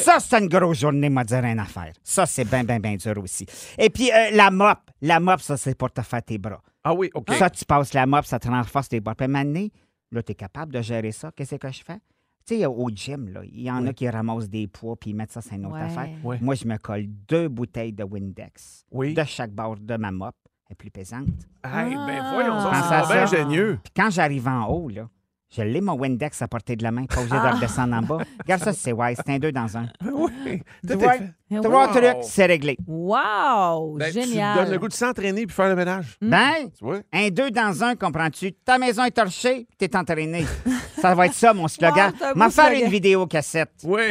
Ça, 0.00 0.18
c'est 0.20 0.38
une 0.38 0.48
grosse 0.48 0.78
journée, 0.80 1.10
m'a 1.10 1.24
dire 1.24 1.44
une 1.44 1.58
affaire. 1.60 1.92
Ça, 2.02 2.24
c'est 2.24 2.44
bien, 2.44 2.64
bien, 2.64 2.80
bien 2.80 2.96
dur 2.96 3.22
aussi. 3.22 3.44
Et 3.76 3.90
puis, 3.90 4.10
euh, 4.10 4.30
la 4.32 4.50
mop. 4.50 4.78
La 5.02 5.20
mop, 5.20 5.40
ça, 5.42 5.58
c'est 5.58 5.74
pour 5.76 5.90
te 5.92 6.00
faire 6.00 6.22
tes 6.22 6.38
bras. 6.38 6.62
Ah 6.82 6.94
oui, 6.94 7.10
OK. 7.12 7.30
Ça, 7.34 7.50
tu 7.50 7.62
passes 7.66 7.92
la 7.92 8.06
mop, 8.06 8.24
ça 8.24 8.38
te 8.38 8.48
renforce 8.48 8.88
tes 8.88 9.00
bras. 9.00 9.14
Puis, 9.14 9.28
maintenant, 9.28 9.66
là, 10.12 10.22
tu 10.22 10.32
es 10.32 10.34
capable 10.34 10.72
de 10.72 10.80
gérer 10.82 11.12
ça. 11.12 11.30
Qu'est-ce 11.32 11.56
que 11.56 11.70
je 11.70 11.82
fais? 11.84 11.98
Tu 12.46 12.58
sais, 12.58 12.66
au 12.66 12.88
gym, 12.90 13.28
là, 13.28 13.40
il 13.44 13.62
y 13.62 13.70
en 13.70 13.84
a 13.86 13.92
qui 13.92 14.08
ramassent 14.08 14.48
des 14.48 14.68
poids 14.68 14.94
puis 14.96 15.10
ils 15.10 15.14
mettent 15.14 15.32
ça 15.32 15.40
sur 15.40 15.54
une 15.54 15.66
autre 15.66 15.74
Ouais. 15.76 15.82
affaire. 15.82 16.08
Moi, 16.40 16.54
je 16.54 16.64
me 16.66 16.76
colle 16.78 17.06
deux 17.28 17.48
bouteilles 17.48 17.92
de 17.92 18.04
Windex 18.04 18.84
Oui. 18.92 19.14
de 19.14 19.24
chaque 19.24 19.50
bord 19.52 19.76
de 19.76 19.96
ma 19.96 20.12
mop. 20.12 20.34
Elle 20.68 20.72
est 20.72 20.76
plus 20.76 20.90
pesante. 20.90 21.26
Hey, 21.64 21.94
ben 21.94 22.20
Ah. 22.22 22.30
voyons, 22.34 22.60
c'est 22.60 23.12
bien 23.14 23.22
ingénieux. 23.24 23.78
Puis 23.82 23.92
quand 23.96 24.10
j'arrive 24.10 24.46
en 24.48 24.66
haut, 24.68 24.88
là, 24.88 25.08
je 25.54 25.62
l'ai 25.62 25.80
mon 25.80 25.94
Windex 25.94 26.42
à 26.42 26.48
portée 26.48 26.76
de 26.76 26.82
la 26.82 26.90
main, 26.90 27.04
pas 27.06 27.20
obligé 27.20 27.36
de 27.36 27.54
redescendre 27.54 27.94
en 27.96 28.02
bas. 28.02 28.18
Regarde 28.42 28.62
ça, 28.62 28.72
c'est 28.72 28.92
wise. 28.92 29.16
C'est 29.24 29.32
un 29.32 29.38
deux 29.38 29.52
dans 29.52 29.76
un. 29.76 29.86
Oui. 30.12 30.62
Tu 30.86 30.94
vois, 30.94 31.14
trois 31.62 31.88
trucs, 31.88 32.24
c'est 32.24 32.46
réglé. 32.46 32.76
Wow! 32.86 33.96
Ben, 33.98 34.12
Tu 34.12 34.20
Génial. 34.20 34.56
te 34.58 34.62
donnes 34.64 34.72
le 34.72 34.78
goût 34.78 34.88
de 34.88 34.92
s'entraîner 34.92 35.46
puis 35.46 35.54
faire 35.54 35.68
le 35.68 35.76
ménage. 35.76 36.16
Ben, 36.20 36.68
Tu 36.76 36.84
vois? 36.84 36.98
un 37.12 37.28
deux 37.28 37.50
dans 37.50 37.82
un, 37.84 37.94
comprends-tu? 37.94 38.52
Ta 38.52 38.78
maison 38.78 39.04
est 39.04 39.12
torchée, 39.12 39.66
t'es 39.78 39.94
entraîné. 39.96 40.44
ça 41.00 41.14
va 41.14 41.26
être 41.26 41.34
ça, 41.34 41.54
mon 41.54 41.68
slogan. 41.68 42.12
Wow, 42.20 42.28
M'en 42.34 42.50
faire 42.50 42.66
slogan. 42.66 42.84
une 42.84 42.90
vidéo 42.90 43.26
cassette. 43.26 43.72
Oui. 43.84 44.02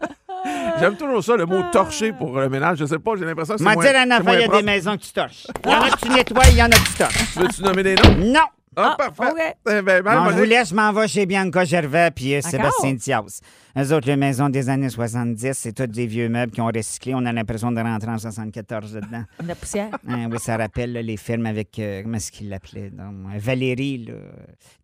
J'aime 0.78 0.96
toujours 0.96 1.22
ça, 1.22 1.36
le 1.36 1.44
mot 1.44 1.62
torcher 1.70 2.12
pour 2.14 2.38
le 2.40 2.48
ménage. 2.48 2.78
Je 2.78 2.86
sais 2.86 2.98
pas, 2.98 3.12
j'ai 3.18 3.26
l'impression 3.26 3.54
que 3.54 3.58
c'est 3.58 3.64
M'en 3.64 3.72
dire 3.78 3.92
moins 4.24 4.34
il 4.34 4.40
y 4.40 4.44
a 4.44 4.48
des 4.48 4.62
maisons 4.62 4.96
que 4.96 5.02
tu 5.02 5.12
torches. 5.12 5.46
Il 5.66 5.70
y 5.70 5.74
en 5.74 5.82
a 5.82 5.90
que 5.90 6.00
tu 6.00 6.08
nettoies, 6.08 6.48
il 6.50 6.56
y 6.56 6.62
en 6.62 6.66
a 6.66 6.70
que 6.70 6.86
tu 6.88 6.94
torches. 6.94 7.36
Veux-tu 7.36 7.62
nommer 7.62 7.82
des 7.82 7.94
noms? 7.96 8.16
Non! 8.32 8.40
Ah, 8.76 8.96
Ah, 8.98 9.10
parfait. 9.10 9.32
OK. 9.32 9.56
Eh 9.68 9.82
ben, 9.82 10.02
ben, 10.02 10.24
vous 10.24 10.30
Monique, 10.36 10.48
laisse, 10.48 10.68
je 10.68 10.74
m'en 10.76 10.92
vais 10.92 11.08
chez 11.08 11.26
Bianca 11.26 11.64
Gervais 11.64 12.10
puis 12.12 12.34
euh. 12.36 12.40
Sébastien 12.40 12.96
Thias. 12.96 13.40
Eux 13.76 13.92
autres, 13.92 14.06
les 14.06 14.16
maisons 14.16 14.48
des 14.48 14.68
années 14.68 14.88
70, 14.88 15.52
c'est 15.54 15.72
tous 15.72 15.86
des 15.86 16.06
vieux 16.06 16.28
meubles 16.28 16.52
qui 16.52 16.60
ont 16.60 16.70
recyclé. 16.74 17.12
On 17.14 17.24
a 17.26 17.32
l'impression 17.32 17.72
de 17.72 17.80
rentrer 17.80 18.10
en 18.10 18.18
74 18.18 18.92
dedans. 18.92 19.24
La 19.46 19.54
poussière. 19.56 19.88
Hein, 20.08 20.28
oui, 20.30 20.38
ça 20.38 20.56
rappelle 20.56 20.92
là, 20.92 21.02
les 21.02 21.16
films 21.16 21.46
avec, 21.46 21.78
euh, 21.78 22.02
comment 22.02 22.16
est-ce 22.16 22.30
qu'il 22.30 22.48
l'appelait? 22.48 22.90
donc, 22.90 23.14
Valérie, 23.38 24.06
là, 24.06 24.14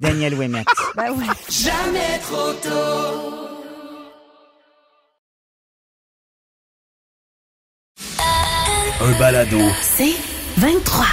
Daniel 0.01 0.35
Ouimet. 0.35 0.65
Ben 0.97 1.13
oui. 1.17 1.27
Un 9.01 9.19
balado. 9.19 9.59
C'est 9.83 10.15
23. 10.57 11.05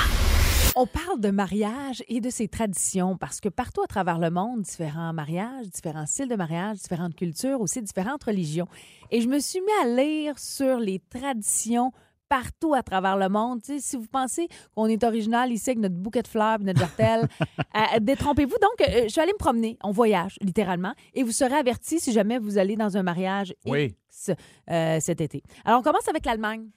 On 0.76 0.88
parle 0.88 1.20
de 1.20 1.30
mariage 1.30 2.04
et 2.08 2.20
de 2.20 2.32
ses 2.32 2.48
traditions 2.48 3.16
parce 3.16 3.40
que 3.40 3.48
partout 3.48 3.84
à 3.84 3.88
travers 3.88 4.18
le 4.18 4.32
monde, 4.32 4.64
différents 4.64 5.14
mariages, 5.14 5.68
différents 5.70 6.08
styles 6.08 6.28
de 6.28 6.36
mariage, 6.36 6.78
différentes 6.78 7.16
cultures, 7.16 7.62
aussi 7.62 7.80
différentes 7.84 8.24
religions. 8.24 8.68
Et 9.12 9.22
je 9.22 9.28
me 9.28 9.38
suis 9.38 9.62
mis 9.62 9.84
à 9.84 9.96
lire 9.96 10.40
sur 10.40 10.80
les 10.80 10.98
traditions 10.98 11.92
partout 12.28 12.74
à 12.74 12.82
travers 12.82 13.18
le 13.18 13.30
monde. 13.30 13.60
Si 13.64 13.96
vous 13.96 14.08
pensez 14.08 14.48
qu'on 14.76 14.88
est 14.88 15.04
original 15.04 15.52
ici 15.52 15.70
avec 15.70 15.80
notre 15.80 15.94
bouquet 15.94 16.24
de 16.24 16.28
fleurs 16.28 16.60
et 16.60 16.64
notre 16.64 16.80
jartel, 16.80 17.28
euh, 17.76 18.00
détrompez-vous. 18.02 18.58
Donc, 18.60 18.90
euh, 18.90 19.04
je 19.04 19.10
suis 19.10 19.22
allée 19.22 19.34
me 19.34 19.38
promener. 19.38 19.78
On 19.84 19.92
voyage, 19.92 20.38
littéralement. 20.42 20.94
Et 21.14 21.22
vous 21.22 21.32
serez 21.32 21.54
avertis 21.54 22.00
si 22.00 22.12
jamais 22.12 22.40
vous 22.40 22.58
allez 22.58 22.76
dans 22.76 22.98
un 22.98 23.04
mariage 23.04 23.54
Oui. 23.68 23.96
X, 24.10 24.32
euh, 24.72 25.00
cet 25.00 25.22
été. 25.22 25.44
Alors, 25.66 25.82
on 25.82 25.84
commence 25.84 26.08
avec 26.08 26.26
l'Allemagne. 26.26 26.68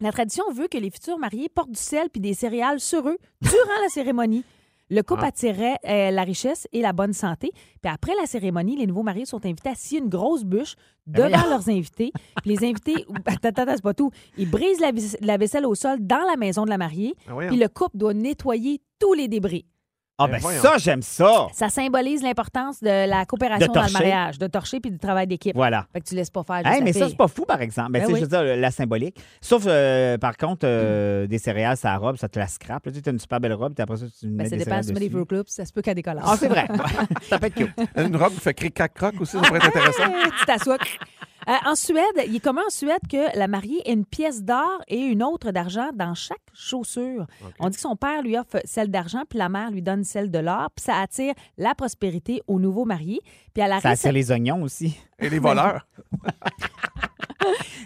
La 0.00 0.12
tradition 0.12 0.44
veut 0.52 0.68
que 0.68 0.78
les 0.78 0.90
futurs 0.90 1.18
mariés 1.18 1.48
portent 1.48 1.70
du 1.70 1.80
sel 1.80 2.10
puis 2.10 2.20
des 2.20 2.34
céréales 2.34 2.80
sur 2.80 3.08
eux 3.08 3.16
durant 3.40 3.80
la 3.82 3.88
cérémonie. 3.88 4.44
Le 4.90 5.02
couple 5.02 5.22
Ah. 5.24 5.28
attirait 5.28 5.76
euh, 5.88 6.10
la 6.10 6.22
richesse 6.24 6.68
et 6.72 6.82
la 6.82 6.92
bonne 6.92 7.14
santé. 7.14 7.52
Puis 7.82 7.90
après 7.90 8.12
la 8.20 8.26
cérémonie, 8.26 8.76
les 8.76 8.86
nouveaux 8.86 9.02
mariés 9.02 9.24
sont 9.24 9.44
invités 9.46 9.70
à 9.70 9.74
scier 9.74 9.98
une 10.00 10.10
grosse 10.10 10.44
bûche 10.44 10.74
Ben 11.06 11.30
devant 11.30 11.48
leurs 11.48 11.68
invités. 11.70 12.12
Puis 12.42 12.50
les 12.54 12.64
invités, 12.68 13.06
attends, 13.24 13.48
attends, 13.48 13.72
c'est 13.76 13.82
pas 13.82 13.94
tout. 13.94 14.10
Ils 14.36 14.50
brisent 14.50 14.80
la, 14.80 14.90
la 15.22 15.36
vaisselle 15.38 15.64
au 15.64 15.74
sol 15.74 15.98
dans 16.00 16.22
la 16.28 16.36
maison 16.36 16.64
de 16.64 16.70
la 16.70 16.76
mariée. 16.76 17.14
Voyons. 17.28 17.48
Puis 17.48 17.58
le 17.58 17.68
couple 17.68 17.96
doit 17.96 18.12
nettoyer 18.14 18.80
tous 18.98 19.14
les 19.14 19.26
débris. 19.26 19.64
Ah, 20.16 20.26
Ben 20.28 20.34
ben 20.34 20.38
voyons. 20.42 20.62
ça, 20.62 20.78
j'aime 20.78 21.02
ça. 21.02 21.48
Ça 21.52 21.68
symbolise 21.68 22.22
l'importance 22.22 22.80
de 22.80 23.08
la 23.08 23.26
coopération 23.26 23.66
De 23.66 23.72
dans 23.72 23.80
le 23.82 23.88
torcher. 23.88 23.92
mariage, 24.04 24.38
de 24.38 24.46
torcher 24.46 24.78
puis 24.78 24.92
du 24.92 24.98
travail 25.00 25.26
d'équipe. 25.26 25.56
Voilà. 25.56 25.86
Fait 25.92 26.00
que 26.00 26.06
tu 26.06 26.14
laisses 26.14 26.30
pas 26.30 26.44
faire 26.44 26.58
juste 26.58 26.68
Hey, 26.68 26.78
la 26.78 26.84
mais 26.84 26.92
ça, 26.92 27.00
fille. 27.00 27.08
c'est 27.10 27.16
pas 27.16 27.26
fou, 27.26 27.44
par 27.44 27.60
exemple. 27.60 27.90
Ben, 27.90 27.98
Ben 27.98 28.00
tu 28.02 28.06
sais, 28.06 28.12
oui. 28.12 28.20
je 28.20 28.24
veux 28.36 28.44
dire, 28.46 28.56
la 28.56 28.70
symbolique. 28.70 29.16
Sauf, 29.40 29.64
euh, 29.66 30.16
par 30.18 30.36
contre, 30.36 30.60
euh, 30.68 31.26
des 31.26 31.38
céréales, 31.38 31.76
ça 31.76 31.96
robe, 31.96 32.16
ça 32.16 32.28
te 32.28 32.38
la 32.38 32.46
scrape. 32.46 32.86
Là, 32.86 32.92
tu 32.92 33.08
as 33.08 33.10
une 33.12 33.18
super 33.18 33.40
belle 33.40 33.54
robe, 33.54 33.74
puis 33.74 33.82
après 33.82 33.96
ça, 33.96 34.04
tu 34.06 34.26
Ben, 34.28 34.36
mets 34.36 34.44
ça 34.44 34.50
des 34.50 34.58
dépend 34.58 34.64
céréales 34.66 34.84
si 34.84 34.88
tu 34.90 34.94
mets 34.94 35.00
des 35.00 35.08
dessus. 35.08 35.24
Fruit 35.26 35.36
Loops, 35.38 35.50
ça 35.50 35.64
se 35.64 35.72
peut 35.72 35.82
qu'elle 35.82 35.96
décolle. 35.96 36.20
Ah, 36.22 36.36
c'est 36.38 36.48
vrai. 36.48 36.68
ça 37.28 37.38
peut 37.40 37.46
être 37.46 37.54
cute. 37.56 37.72
Une 37.96 38.14
robe 38.16 38.34
qui 38.34 38.40
fait 38.40 38.54
cric-crac-croc 38.54 39.20
aussi, 39.20 39.32
ça 39.32 39.40
pourrait 39.42 39.58
être 39.58 39.66
intéressant. 39.76 40.04
tu 40.38 40.46
t'assois. 40.46 40.78
Euh, 41.48 41.52
en 41.66 41.74
Suède, 41.74 42.24
il 42.26 42.36
est 42.36 42.40
commun 42.40 42.62
en 42.66 42.70
Suède 42.70 43.00
que 43.10 43.36
la 43.36 43.48
mariée 43.48 43.82
ait 43.88 43.92
une 43.92 44.06
pièce 44.06 44.42
d'or 44.42 44.82
et 44.88 44.98
une 44.98 45.22
autre 45.22 45.50
d'argent 45.50 45.90
dans 45.94 46.14
chaque 46.14 46.38
chaussure. 46.52 47.26
On 47.58 47.68
dit 47.68 47.76
que 47.76 47.82
son 47.82 47.96
père 47.96 48.22
lui 48.22 48.36
offre 48.38 48.60
celle 48.64 48.90
d'argent, 48.90 49.22
puis 49.28 49.38
la 49.38 49.48
mère 49.48 49.70
lui 49.70 49.82
donne 49.82 50.04
celle 50.04 50.30
de 50.30 50.38
l'or, 50.38 50.70
puis 50.74 50.84
ça 50.84 51.00
attire 51.00 51.34
la 51.58 51.74
prospérité 51.74 52.42
aux 52.46 52.58
nouveaux 52.58 52.84
mariés. 52.84 53.20
Puis 53.52 53.62
à 53.62 53.68
la, 53.68 53.80
Ça 53.80 53.90
attire 53.90 54.12
les 54.12 54.30
oignons 54.30 54.62
aussi. 54.62 54.96
Et 55.18 55.28
les 55.28 55.38
voleurs. 55.38 55.86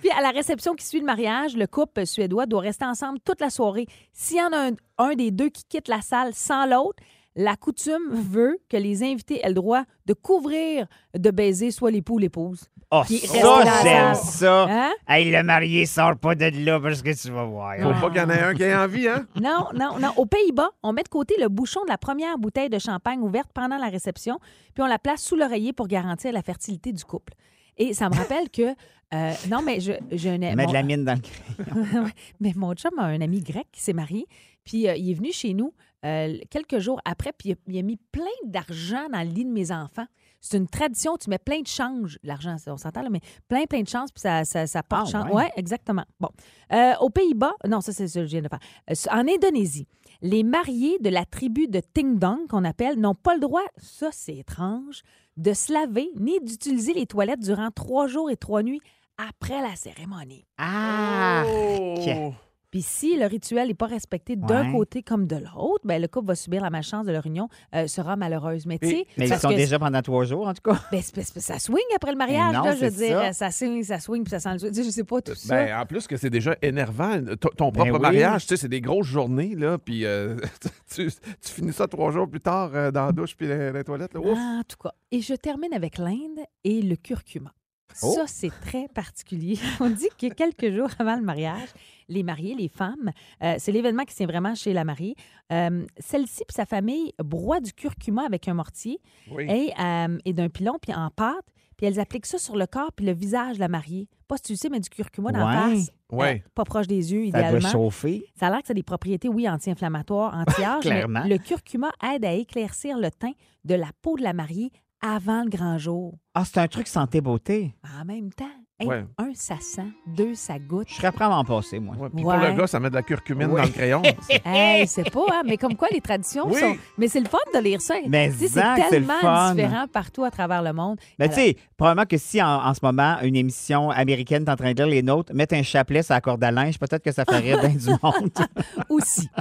puis 0.00 0.10
à 0.16 0.22
la 0.22 0.30
réception 0.30 0.74
qui 0.74 0.86
suit 0.86 1.00
le 1.00 1.06
mariage, 1.06 1.56
le 1.56 1.66
couple 1.66 2.06
suédois 2.06 2.46
doit 2.46 2.60
rester 2.60 2.84
ensemble 2.84 3.18
toute 3.20 3.40
la 3.40 3.50
soirée. 3.50 3.86
S'il 4.12 4.38
y 4.38 4.42
en 4.42 4.52
a 4.52 4.68
un, 4.68 4.72
un 4.98 5.14
des 5.14 5.30
deux 5.30 5.48
qui 5.48 5.64
quitte 5.64 5.88
la 5.88 6.00
salle 6.00 6.32
sans 6.34 6.66
l'autre, 6.66 7.02
la 7.36 7.56
coutume 7.56 8.10
veut 8.10 8.58
que 8.68 8.76
les 8.76 9.02
invités 9.02 9.40
aient 9.44 9.48
le 9.48 9.54
droit 9.54 9.84
de 10.06 10.12
couvrir 10.14 10.86
de 11.16 11.30
baiser 11.30 11.70
soit 11.70 11.90
l'époux 11.90 12.14
ou 12.14 12.18
l'épouse. 12.18 12.64
Oh, 12.90 13.02
Puis 13.04 13.18
ça, 13.18 13.82
j'aime 13.82 14.14
ça. 14.14 14.64
Hein? 14.64 14.92
Hey, 15.06 15.30
le 15.30 15.42
marié, 15.42 15.84
sort 15.84 16.16
pas 16.16 16.34
de 16.34 16.46
là 16.64 16.80
parce 16.80 17.02
que 17.02 17.10
tu 17.20 17.30
vas 17.30 17.44
voir. 17.44 17.76
Faut 17.80 18.00
pas 18.00 18.08
qu'il 18.10 18.18
y 18.18 18.24
en 18.24 18.30
ait 18.30 18.40
un 18.40 18.54
qui 18.54 18.62
ait 18.62 18.74
envie, 18.74 19.06
hein? 19.06 19.26
Non, 19.40 19.66
non, 19.74 19.98
non. 20.00 20.08
Aux 20.16 20.24
Pays-Bas, 20.24 20.70
on 20.82 20.94
met 20.94 21.02
de 21.02 21.08
côté 21.08 21.34
le 21.38 21.48
bouchon 21.50 21.82
de 21.84 21.90
la 21.90 21.98
première 21.98 22.38
bouteille 22.38 22.70
de 22.70 22.78
champagne 22.78 23.20
ouverte 23.20 23.50
pendant 23.52 23.76
la 23.76 23.88
réception, 23.88 24.38
puis 24.74 24.82
on 24.82 24.86
la 24.86 24.98
place 24.98 25.22
sous 25.22 25.36
l'oreiller 25.36 25.74
pour 25.74 25.86
garantir 25.86 26.32
la 26.32 26.40
fertilité 26.42 26.92
du 26.92 27.04
couple. 27.04 27.34
Et 27.76 27.92
ça 27.92 28.08
me 28.08 28.14
rappelle 28.16 28.48
que. 28.48 28.74
euh, 29.14 29.32
non, 29.50 29.60
mais 29.62 29.80
je, 29.80 29.92
je 30.10 30.30
n'ai. 30.30 30.54
Mets 30.54 30.64
mon- 30.64 30.68
de 30.70 30.74
la 30.74 30.82
mine 30.82 31.04
dans 31.04 31.14
le 31.14 31.20
crayon. 31.20 32.04
Mais 32.40 32.52
mon 32.56 32.72
chum 32.74 32.98
a 32.98 33.04
un 33.04 33.20
ami 33.20 33.42
grec 33.42 33.66
qui 33.70 33.82
s'est 33.82 33.92
marié, 33.92 34.26
puis 34.64 34.88
euh, 34.88 34.96
il 34.96 35.10
est 35.10 35.14
venu 35.14 35.30
chez 35.30 35.52
nous 35.52 35.74
euh, 36.04 36.38
quelques 36.50 36.78
jours 36.78 37.00
après, 37.04 37.32
puis 37.32 37.50
il 37.50 37.52
a, 37.52 37.56
il 37.66 37.78
a 37.78 37.82
mis 37.82 37.96
plein 38.12 38.24
d'argent 38.44 39.08
dans 39.12 39.20
le 39.20 39.30
lit 39.32 39.44
de 39.44 39.50
mes 39.50 39.72
enfants. 39.72 40.06
C'est 40.40 40.56
une 40.56 40.68
tradition, 40.68 41.16
tu 41.16 41.28
mets 41.30 41.38
plein 41.38 41.60
de 41.60 41.66
change, 41.66 42.18
l'argent, 42.22 42.54
on 42.68 42.76
s'entend, 42.76 43.02
là, 43.02 43.10
mais 43.10 43.20
plein, 43.48 43.64
plein 43.64 43.82
de 43.82 43.88
change, 43.88 44.10
puis 44.14 44.20
ça, 44.20 44.44
ça, 44.44 44.68
ça 44.68 44.82
porte 44.84 45.08
Ah, 45.08 45.10
chance. 45.22 45.26
ouais. 45.30 45.34
Ouais, 45.44 45.52
exactement. 45.56 46.04
Bon. 46.20 46.28
Euh, 46.72 46.92
aux 47.00 47.10
Pays-Bas, 47.10 47.54
non, 47.66 47.80
ça, 47.80 47.92
c'est 47.92 48.06
ce 48.06 48.20
que 48.20 48.24
je 48.24 48.30
viens 48.30 48.42
de 48.42 48.48
faire. 48.48 48.60
Euh, 48.90 48.94
en 49.10 49.26
Indonésie, 49.26 49.88
les 50.22 50.44
mariés 50.44 50.98
de 51.00 51.08
la 51.10 51.24
tribu 51.24 51.66
de 51.66 51.80
Ting 51.80 52.18
Dong, 52.20 52.46
qu'on 52.48 52.64
appelle, 52.64 53.00
n'ont 53.00 53.16
pas 53.16 53.34
le 53.34 53.40
droit, 53.40 53.62
ça, 53.78 54.10
c'est 54.12 54.36
étrange, 54.36 55.02
de 55.36 55.52
se 55.52 55.72
laver 55.72 56.08
ni 56.20 56.38
d'utiliser 56.40 56.92
les 56.92 57.06
toilettes 57.06 57.40
durant 57.40 57.70
trois 57.72 58.06
jours 58.06 58.30
et 58.30 58.36
trois 58.36 58.62
nuits 58.62 58.80
après 59.16 59.60
la 59.60 59.74
cérémonie. 59.74 60.44
Ah! 60.56 61.42
Oh. 61.46 62.32
Puis 62.70 62.82
si 62.82 63.16
le 63.16 63.24
rituel 63.26 63.68
n'est 63.68 63.74
pas 63.74 63.86
respecté 63.86 64.36
d'un 64.36 64.66
Ouais. 64.66 64.72
côté 64.72 65.02
comme 65.02 65.26
de 65.26 65.36
l'autre, 65.36 65.80
ben 65.84 66.00
le 66.02 66.06
couple 66.08 66.26
va 66.28 66.34
subir 66.34 66.60
la 66.62 66.68
malchance 66.70 67.06
de 67.06 67.12
leur 67.12 67.24
union, 67.26 67.48
euh, 67.74 67.86
sera 67.86 68.16
malheureuse. 68.16 68.66
Mais 68.66 68.78
tu 68.78 68.88
sais, 68.88 69.06
Mais 69.16 69.24
ils 69.26 69.28
parce 69.30 69.40
sont 69.42 69.48
que 69.48 69.54
déjà 69.54 69.78
pendant 69.78 70.02
trois 70.02 70.24
jours, 70.24 70.46
en 70.48 70.52
tout 70.54 70.62
cas. 70.70 70.78
ben, 70.92 71.00
c'est- 71.00 71.22
c'est- 71.22 71.40
ça 71.40 71.58
swing 71.58 71.78
après 71.96 72.10
le 72.12 72.18
mariage, 72.18 72.54
non, 72.54 72.64
là, 72.64 72.74
je 72.74 72.84
veux 72.84 72.90
c'est 72.90 73.06
dire. 73.08 73.34
ça. 73.34 73.50
Swing, 73.50 73.82
ça 73.84 73.98
swing, 74.00 74.22
puis 74.24 74.30
ça 74.30 74.40
sent 74.40 74.52
le... 74.64 74.68
Tu 74.70 74.74
sais, 74.74 74.84
Je 74.84 74.90
sais 74.90 75.04
pas, 75.04 75.22
tout 75.22 75.34
ça. 75.34 75.54
Ben, 75.54 75.78
en 75.80 75.86
plus 75.86 76.06
que 76.06 76.16
c'est 76.16 76.30
déjà 76.30 76.56
énervant. 76.60 77.18
Ton, 77.40 77.48
ton 77.56 77.72
propre 77.72 77.92
oui. 77.92 77.98
mariage, 78.00 78.42
tu 78.42 78.48
sais, 78.48 78.56
c'est 78.56 78.68
des 78.68 78.80
grosses 78.82 79.06
journées, 79.06 79.54
là, 79.54 79.78
puis 79.78 80.04
euh, 80.04 80.36
tu, 80.94 81.06
tu 81.10 81.52
finis 81.52 81.72
ça 81.72 81.86
trois 81.88 82.10
jours 82.12 82.28
plus 82.28 82.40
tard 82.40 82.70
euh, 82.74 82.90
dans 82.90 83.06
la 83.06 83.12
douche 83.12 83.34
puis 83.36 83.46
les, 83.46 83.72
les 83.72 83.84
toilettes. 83.84 84.12
Là. 84.14 84.20
Ouf. 84.20 84.38
En 84.38 84.62
tout 84.68 84.76
cas. 84.82 84.92
Et 85.10 85.20
je 85.22 85.34
termine 85.34 85.72
avec 85.72 85.96
l'Inde 85.98 86.40
et 86.64 86.82
le 86.82 86.96
curcuma. 86.96 87.52
Oh. 88.02 88.12
Ça, 88.14 88.26
c'est 88.26 88.52
très 88.60 88.86
particulier. 88.88 89.58
On 89.80 89.90
dit 89.90 90.08
que 90.18 90.26
quelques 90.32 90.70
jours 90.74 90.88
avant 90.98 91.16
le 91.16 91.22
mariage, 91.22 91.68
les 92.08 92.22
mariés, 92.22 92.54
les 92.54 92.68
femmes, 92.68 93.10
euh, 93.42 93.56
c'est 93.58 93.72
l'événement 93.72 94.04
qui 94.04 94.14
tient 94.14 94.26
vraiment 94.26 94.54
chez 94.54 94.72
la 94.72 94.84
mariée. 94.84 95.14
Euh, 95.52 95.84
Celle-ci 95.98 96.42
et 96.48 96.52
sa 96.52 96.64
famille 96.66 97.12
broient 97.22 97.60
du 97.60 97.72
curcuma 97.72 98.24
avec 98.24 98.46
un 98.48 98.54
mortier 98.54 99.00
Oui. 99.30 99.46
et, 99.48 99.72
euh, 99.80 100.18
et 100.24 100.32
d'un 100.32 100.48
pilon, 100.48 100.78
puis 100.80 100.94
en 100.94 101.10
pâte, 101.10 101.44
puis 101.76 101.86
elles 101.86 102.00
appliquent 102.00 102.26
ça 102.26 102.38
sur 102.38 102.56
le 102.56 102.66
corps 102.66 102.92
puis 102.92 103.06
le 103.06 103.12
visage 103.12 103.56
de 103.56 103.60
la 103.60 103.68
mariée. 103.68 104.08
Pas 104.26 104.36
si 104.36 104.42
tu 104.42 104.52
le 104.52 104.58
sais, 104.58 104.68
mais 104.68 104.80
du 104.80 104.88
curcuma 104.90 105.32
dans 105.32 105.46
la 105.48 105.68
face. 105.70 105.90
Ouais. 106.10 106.42
pas 106.54 106.64
proche 106.64 106.86
des 106.86 107.12
yeux, 107.12 107.30
Ça 107.30 107.38
idéalement. 107.38 107.68
chauffer. 107.68 108.24
Ça 108.38 108.46
a 108.46 108.50
l'air 108.50 108.60
que 108.60 108.66
ça 108.66 108.72
a 108.72 108.74
des 108.74 108.82
propriétés, 108.82 109.28
oui, 109.28 109.48
anti-inflammatoires, 109.48 110.34
anti-âge. 110.46 110.82
Clairement. 110.82 111.24
le 111.24 111.38
curcuma 111.38 111.90
aide 112.14 112.24
à 112.24 112.32
éclaircir 112.32 112.98
le 112.98 113.10
teint 113.10 113.32
de 113.64 113.74
la 113.74 113.88
peau 114.02 114.16
de 114.16 114.22
la 114.22 114.32
mariée 114.32 114.70
avant 115.00 115.44
le 115.44 115.50
grand 115.50 115.78
jour. 115.78 116.18
Ah, 116.34 116.44
c'est 116.44 116.58
un 116.58 116.68
truc 116.68 116.88
santé-beauté. 116.88 117.74
En 118.00 118.04
même 118.04 118.32
temps, 118.32 118.46
hey, 118.80 118.86
Ouais. 118.88 119.04
un, 119.18 119.30
ça 119.34 119.56
sent, 119.60 119.86
deux, 120.06 120.34
ça 120.34 120.58
goûte. 120.58 120.86
Je 120.88 120.94
serais 120.94 121.10
prêt 121.12 121.24
à 121.24 121.28
m'en 121.28 121.44
passer, 121.44 121.78
moi. 121.80 121.94
Ouais, 121.98 122.08
Puis 122.14 122.24
Ouais. 122.24 122.36
pour 122.38 122.46
le 122.46 122.52
gars, 122.54 122.66
ça 122.66 122.78
met 122.80 122.90
de 122.90 122.94
la 122.94 123.02
curcumine 123.02 123.48
dans 123.48 123.62
le 123.62 123.68
crayon. 123.68 124.02
Hey, 124.44 124.86
c'est 124.86 125.10
pas, 125.10 125.24
hein, 125.32 125.42
mais 125.44 125.56
comme 125.56 125.74
quoi 125.76 125.88
les 125.90 126.00
traditions 126.00 126.46
Oui. 126.48 126.60
sont. 126.60 126.76
Mais 126.96 127.08
c'est 127.08 127.20
le 127.20 127.28
fun 127.28 127.38
de 127.54 127.58
lire 127.58 127.80
ça. 127.80 127.94
Mais 128.08 128.30
Tu 128.30 128.38
sais, 128.38 128.48
c'est 128.48 128.60
c'est 128.60 128.84
le 128.84 128.90
tellement 128.90 129.20
fun. 129.20 129.54
différent 129.54 129.86
partout 129.92 130.24
à 130.24 130.30
travers 130.30 130.62
le 130.62 130.72
monde. 130.72 130.98
Mais 131.18 131.28
tu 131.28 131.34
sais, 131.34 131.56
probablement 131.76 132.06
que 132.06 132.16
si 132.16 132.40
en, 132.42 132.46
en 132.46 132.74
ce 132.74 132.80
moment, 132.82 133.16
une 133.22 133.36
émission 133.36 133.90
américaine 133.90 134.44
est 134.46 134.50
en 134.50 134.56
train 134.56 134.72
de 134.72 134.76
lire 134.82 134.86
les 134.86 135.02
nôtres, 135.02 135.34
mettre 135.34 135.54
un 135.54 135.62
chapelet 135.62 136.02
sur 136.02 136.14
la 136.14 136.20
corde 136.20 136.42
à 136.44 136.50
linge, 136.50 136.78
peut-être 136.78 137.02
que 137.02 137.12
ça 137.12 137.24
fait 137.28 137.38
rire 137.38 137.60
bien 137.60 137.70
du 137.70 137.88
monde. 138.02 138.30
Aussi. 138.88 139.28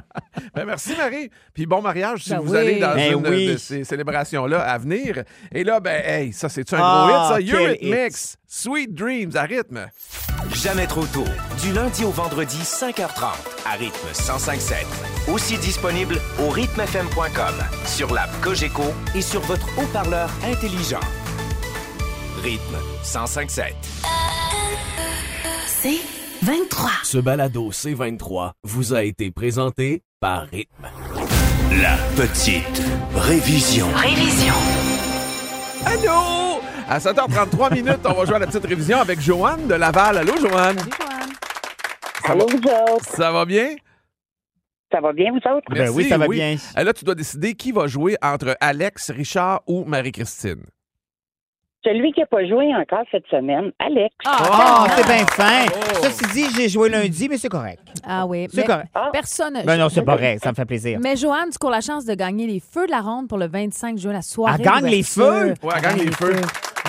Ben, 0.53 0.65
merci, 0.65 0.93
Marie. 0.95 1.29
Puis 1.53 1.65
bon 1.65 1.81
mariage 1.81 2.23
si 2.23 2.29
Ben 2.29 2.39
vous 2.39 2.51
oui. 2.51 2.57
allez 2.57 2.79
dans 2.79 2.93
Ben 2.95 3.13
une 3.13 3.27
oui. 3.27 3.47
de 3.53 3.57
ces 3.57 3.83
célébrations-là 3.83 4.61
à 4.61 4.77
venir. 4.77 5.23
Et 5.51 5.63
là, 5.63 5.79
ben, 5.79 6.01
hey, 6.05 6.31
ça, 6.33 6.47
c'est-tu 6.47 6.75
un 6.75 6.79
Ah, 6.81 7.07
gros 7.29 7.39
hit, 7.39 7.47
ça? 7.49 7.57
quel 7.57 7.65
Eurythmics, 7.65 8.37
Sweet 8.47 8.93
Dreams, 8.93 9.31
à 9.35 9.43
rythme. 9.43 9.89
Jamais 10.53 10.87
trop 10.87 11.05
tôt. 11.05 11.25
Du 11.61 11.73
lundi 11.73 12.05
au 12.05 12.11
vendredi, 12.11 12.57
5h30, 12.59 13.33
à 13.65 13.71
rythme 13.73 14.07
105.7. 14.13 14.85
Aussi 15.33 15.57
disponible 15.57 16.17
au 16.39 16.49
rythmefm.com, 16.49 17.55
sur 17.85 18.13
l'app 18.13 18.29
Cogeco 18.41 18.83
et 19.15 19.21
sur 19.21 19.41
votre 19.41 19.67
haut-parleur 19.77 20.29
intelligent. 20.45 21.01
Rythme 22.41 22.77
105.7. 23.03 23.73
C'est 25.67 25.99
23. 26.43 26.91
Ce 27.03 27.17
balado 27.17 27.71
C23 27.71 28.51
vous 28.63 28.93
a 28.93 29.03
été 29.03 29.29
présenté 29.31 30.03
par 30.21 30.47
Rythme. 30.47 30.87
La 31.81 31.97
petite 32.15 32.81
révision. 33.13 33.87
Révision. 33.93 34.53
Allô? 35.85 36.46
À 36.89 36.99
7h33 36.99 37.73
minutes, 37.73 37.99
on 38.05 38.13
va 38.13 38.25
jouer 38.25 38.35
à 38.35 38.39
la 38.39 38.47
petite 38.47 38.65
révision 38.65 38.99
avec 38.99 39.19
Joanne 39.19 39.67
de 39.67 39.73
Laval. 39.73 40.17
Allô, 40.19 40.33
Joanne? 40.37 40.77
Salut, 40.79 40.91
Joanne. 40.99 41.29
Ça 42.25 42.31
Allô, 42.31 42.45
va, 42.47 42.55
vous 42.55 42.93
autres? 42.95 43.05
ça 43.05 43.31
va 43.31 43.45
bien? 43.45 43.75
Ça 44.91 45.01
va 45.01 45.11
bien, 45.11 45.31
vous 45.31 45.37
autres? 45.51 45.67
ben 45.69 45.89
oui, 45.89 46.05
ça 46.05 46.17
va 46.17 46.27
oui. 46.27 46.37
bien. 46.37 46.55
Et 46.77 46.83
là, 46.83 46.93
tu 46.93 47.03
dois 47.03 47.15
décider 47.15 47.55
qui 47.55 47.73
va 47.73 47.87
jouer 47.87 48.15
entre 48.23 48.55
Alex, 48.61 49.11
Richard 49.11 49.61
ou 49.67 49.83
Marie-Christine. 49.83 50.63
Celui 51.83 52.11
qui 52.13 52.21
n'a 52.21 52.25
pas 52.25 52.45
joué 52.47 52.73
encore 52.75 53.03
cette 53.11 53.27
semaine, 53.27 53.71
Alex. 53.79 54.15
Ah, 54.25 54.87
tellement. 54.87 54.95
c'est 54.97 55.13
bien 55.13 55.25
fin. 55.27 55.65
Oh. 55.69 55.97
Ceci 56.03 56.25
dit, 56.33 56.45
j'ai 56.55 56.69
joué 56.69 56.89
lundi, 56.89 57.27
mais 57.29 57.37
c'est 57.37 57.49
correct. 57.49 57.81
Ah 58.05 58.25
oui. 58.25 58.47
C'est 58.49 58.61
mais 58.61 58.63
correct. 58.67 58.87
Ah. 58.95 59.09
Personne. 59.11 59.61
Ben 59.65 59.77
non, 59.77 59.89
c'est 59.89 60.01
pas 60.03 60.15
vrai. 60.15 60.37
Ça 60.41 60.49
me 60.51 60.55
fait 60.55 60.65
plaisir. 60.65 60.99
Mais 61.01 61.15
Joanne, 61.17 61.49
tu 61.51 61.57
cours 61.57 61.69
la 61.69 61.81
chance 61.81 62.05
de 62.05 62.13
gagner 62.13 62.47
les 62.47 62.59
feux 62.61 62.87
de 62.87 62.91
la 62.91 63.01
ronde 63.01 63.27
pour 63.27 63.37
le 63.37 63.47
25 63.47 63.97
juin, 63.97 64.13
la 64.13 64.21
soirée. 64.21 64.55
Elle 64.59 64.65
gagne 64.65 64.85
les 64.87 65.03
feux? 65.03 65.53
Ouais, 65.63 65.73
elle 65.75 65.81
gagne 65.81 65.99
les 65.99 66.11
feux. 66.11 66.33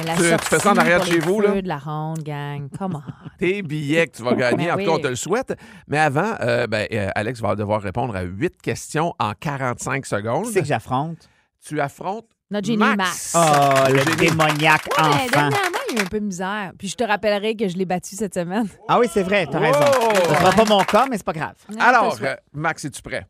La 0.07 0.15
Tu- 0.17 0.23
tu 0.45 0.49
fais 0.49 0.59
ça 0.59 0.73
en 0.73 0.77
arrière 0.77 1.01
de 1.01 1.07
chez 1.07 1.19
vous, 1.19 1.41
là? 1.41 1.61
de 1.61 1.69
la 1.69 1.79
ronde, 1.79 2.23
gang. 2.23 2.69
Come 2.79 2.97
on. 2.97 3.03
Tes 3.39 3.63
billets 3.63 4.07
que 4.09 4.17
tu 4.17 4.23
vas 4.23 4.35
gagner, 4.35 4.67
Ben 4.67 4.73
en 4.75 4.77
tout 4.79 4.85
cas, 4.85 4.91
on 4.93 4.99
te 5.01 5.07
le 5.09 5.17
souhaite. 5.17 5.55
Mais 5.87 5.99
avant, 5.99 6.35
euh, 6.41 6.67
ben, 6.67 6.87
euh, 6.93 7.09
Alex 7.15 7.41
va 7.41 7.55
devoir 7.57 7.81
répondre 7.83 8.15
à 8.17 8.23
huit 8.23 8.61
questions 8.63 9.15
en 9.19 9.33
45 9.39 10.07
secondes. 10.07 10.47
C'est 10.47 10.61
que 10.61 10.67
j'affronte? 10.67 11.29
Tu 11.67 11.81
affrontes 11.81 12.27
Notre 12.51 12.67
génie 12.67 12.79
Max. 12.79 12.97
Max. 12.97 13.37
Oh, 13.37 13.93
le 13.93 13.99
Génie. 13.99 14.17
démoniaque 14.17 14.87
Ouais, 14.87 15.05
mais 15.05 15.05
enfant. 15.09 15.29
dernièrement, 15.31 15.79
il 15.91 15.97
y 15.97 15.99
a 15.99 16.03
eu 16.03 16.05
un 16.05 16.09
peu 16.09 16.21
de 16.21 16.25
misère. 16.27 16.73
Puis 16.79 16.89
je 16.89 16.95
te 16.97 17.05
rappellerai 17.05 17.57
que 17.57 17.67
je 17.69 17.77
l'ai 17.77 17.85
battu 17.85 18.15
cette 18.17 18.35
semaine. 18.35 18.67
Ah 18.89 18.99
oui, 19.01 19.07
c'est 19.13 19.23
vrai, 19.25 19.47
t'as 19.51 19.59
raison. 19.59 19.79
Oh! 20.01 20.11
Ce 20.15 20.35
sera 20.35 20.53
pas 20.53 20.65
mon 20.65 20.83
cas, 20.85 21.07
mais 21.11 21.17
c'est 21.17 21.27
pas 21.27 21.33
grave. 21.33 21.55
Alors, 21.81 22.17
euh, 22.23 22.35
Max, 22.53 22.85
es-tu 22.85 23.03
prêt? 23.03 23.27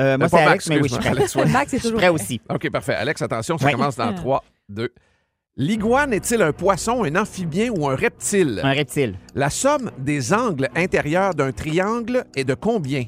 Euh, 0.00 0.18
moi, 0.18 0.28
c'est 0.28 0.36
Alex, 0.38 0.50
Max, 0.50 0.68
mais 0.68 0.76
oui, 0.76 0.88
je 0.88 0.94
suis 0.94 0.98
prêt. 0.98 1.10
Alex, 1.10 1.36
ouais. 1.36 1.46
Max 1.46 1.72
est 1.72 1.76
Je 1.76 1.80
suis 1.82 1.88
toujours 1.90 1.98
prêt 2.00 2.08
aussi. 2.08 2.40
OK, 2.50 2.68
parfait. 2.70 2.94
Alex, 2.94 3.22
attention, 3.22 3.56
ça 3.56 3.70
commence 3.70 3.94
dans 3.96 4.12
3, 4.14 4.42
2. 4.68 4.92
L'iguane 5.56 6.12
est-il 6.12 6.42
un 6.42 6.52
poisson, 6.52 7.04
un 7.04 7.14
amphibien 7.14 7.70
ou 7.70 7.88
un 7.88 7.94
reptile? 7.94 8.60
Un 8.64 8.72
reptile. 8.72 9.14
La 9.36 9.50
somme 9.50 9.92
des 9.98 10.32
angles 10.34 10.68
intérieurs 10.74 11.32
d'un 11.32 11.52
triangle 11.52 12.24
est 12.34 12.42
de 12.42 12.54
combien? 12.54 13.04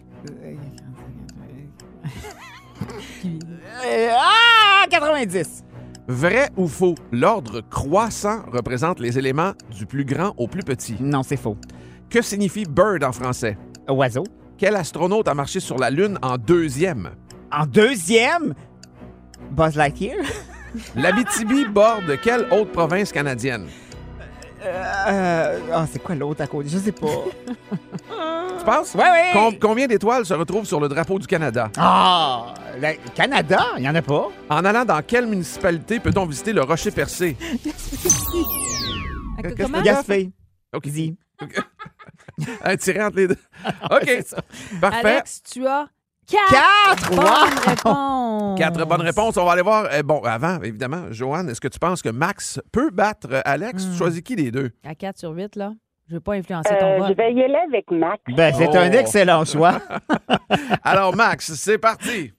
Euh, 3.84 4.10
ah, 4.14 4.86
90. 4.88 5.64
Vrai 6.06 6.50
ou 6.56 6.68
faux? 6.68 6.94
L'ordre 7.10 7.62
croissant 7.62 8.44
représente 8.52 9.00
les 9.00 9.18
éléments 9.18 9.54
du 9.76 9.84
plus 9.84 10.04
grand 10.04 10.32
au 10.36 10.46
plus 10.46 10.62
petit. 10.62 10.94
Non, 11.00 11.24
c'est 11.24 11.36
faux. 11.36 11.56
Que 12.08 12.22
signifie 12.22 12.64
bird 12.64 13.02
en 13.02 13.10
français? 13.10 13.58
Oiseau. 13.88 14.22
Quel 14.56 14.76
astronaute 14.76 15.26
a 15.26 15.34
marché 15.34 15.58
sur 15.58 15.78
la 15.78 15.90
Lune 15.90 16.16
en 16.22 16.38
deuxième? 16.38 17.10
En 17.50 17.66
deuxième, 17.66 18.54
Buzz 19.50 19.74
Lightyear? 19.74 20.18
L'Abitibi 20.94 21.64
borde 21.66 22.18
quelle 22.22 22.46
autre 22.52 22.72
province 22.72 23.12
canadienne? 23.12 23.68
Euh, 24.64 25.60
ah, 25.72 25.86
c'est 25.90 26.02
quoi 26.02 26.14
l'autre 26.14 26.42
à 26.42 26.46
côté? 26.46 26.68
Je 26.68 26.78
sais 26.78 26.92
pas. 26.92 27.06
Tu 28.58 28.64
penses? 28.64 28.94
Ouais, 28.94 29.02
ouais. 29.10 29.30
Com- 29.32 29.54
combien 29.60 29.86
d'étoiles 29.86 30.26
se 30.26 30.34
retrouvent 30.34 30.64
sur 30.66 30.80
le 30.80 30.88
drapeau 30.88 31.18
du 31.20 31.26
Canada? 31.26 31.70
Ah, 31.76 32.52
le 32.80 32.94
Canada, 33.14 33.64
il 33.78 33.84
y 33.84 33.88
en 33.88 33.94
a 33.94 34.02
pas? 34.02 34.28
En 34.50 34.64
allant 34.64 34.84
dans 34.84 35.00
quelle 35.02 35.26
municipalité 35.26 36.00
peut-on 36.00 36.26
visiter 36.26 36.52
le 36.52 36.62
Rocher 36.62 36.90
Percé? 36.90 37.36
Qu'est-ce 37.62 39.54
que- 39.54 39.82
Gaspé. 39.82 40.30
OK. 40.74 40.88
Dis. 40.88 41.16
Un 42.64 42.76
tiré 42.76 43.02
entre 43.02 43.16
les 43.16 43.28
deux. 43.28 43.38
OK. 43.90 44.02
c'est 44.04 44.26
ça. 44.28 44.42
Parfait. 44.80 45.08
Alex, 45.08 45.42
tu 45.50 45.66
as 45.66 45.86
quatre, 46.26 46.50
Quatre! 46.50 47.10
bonnes 47.10 47.24
Wow! 47.24 47.66
réponses. 47.66 48.58
Quatre 48.58 48.84
bonnes 48.86 49.00
réponses. 49.02 49.36
On 49.36 49.44
va 49.44 49.52
aller 49.52 49.62
voir. 49.62 49.86
euh, 49.92 50.02
bon, 50.02 50.20
avant, 50.22 50.60
évidemment, 50.62 51.04
Joanne, 51.10 51.48
est-ce 51.50 51.60
que 51.60 51.68
tu 51.68 51.78
penses 51.78 52.02
que 52.02 52.08
Max 52.08 52.60
peut 52.72 52.90
battre 52.90 53.28
euh, 53.32 53.40
Alex? 53.44 53.84
Hmm. 53.84 53.92
Tu 53.92 53.98
choisis 53.98 54.20
qui 54.22 54.36
des 54.36 54.50
deux? 54.50 54.70
À 54.84 54.94
4 54.94 55.18
sur 55.18 55.30
8, 55.30 55.56
là. 55.56 55.72
Je 56.08 56.14
ne 56.14 56.18
veux 56.18 56.20
pas 56.22 56.34
influencer 56.34 56.70
ton 56.78 56.86
Euh, 56.86 56.96
je 56.98 57.02
vote. 57.08 57.16
vais 57.16 57.32
y 57.32 57.42
aller 57.42 57.58
avec 57.68 57.90
Max. 57.90 58.22
Ben, 58.28 58.54
c'est 58.56 58.68
Oh. 58.68 58.76
un 58.76 58.92
excellent 58.92 59.44
choix. 59.44 59.80
Alors, 60.84 61.14
Max, 61.16 61.52
c'est 61.54 61.78
parti. 61.78 62.32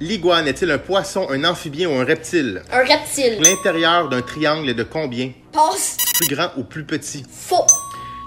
L'iguane 0.00 0.46
est-il 0.46 0.70
un 0.70 0.78
poisson, 0.78 1.26
un 1.28 1.42
amphibien 1.44 1.88
ou 1.88 1.94
un 1.94 2.04
reptile? 2.04 2.62
Un 2.70 2.84
reptile. 2.84 3.38
L'intérieur 3.40 4.08
d'un 4.08 4.22
triangle 4.22 4.68
est 4.68 4.74
de 4.74 4.84
combien? 4.84 5.32
Passe. 5.52 5.96
Plus 6.20 6.32
grand 6.36 6.50
ou 6.56 6.62
plus 6.62 6.84
petit? 6.84 7.24
Faux. 7.28 7.66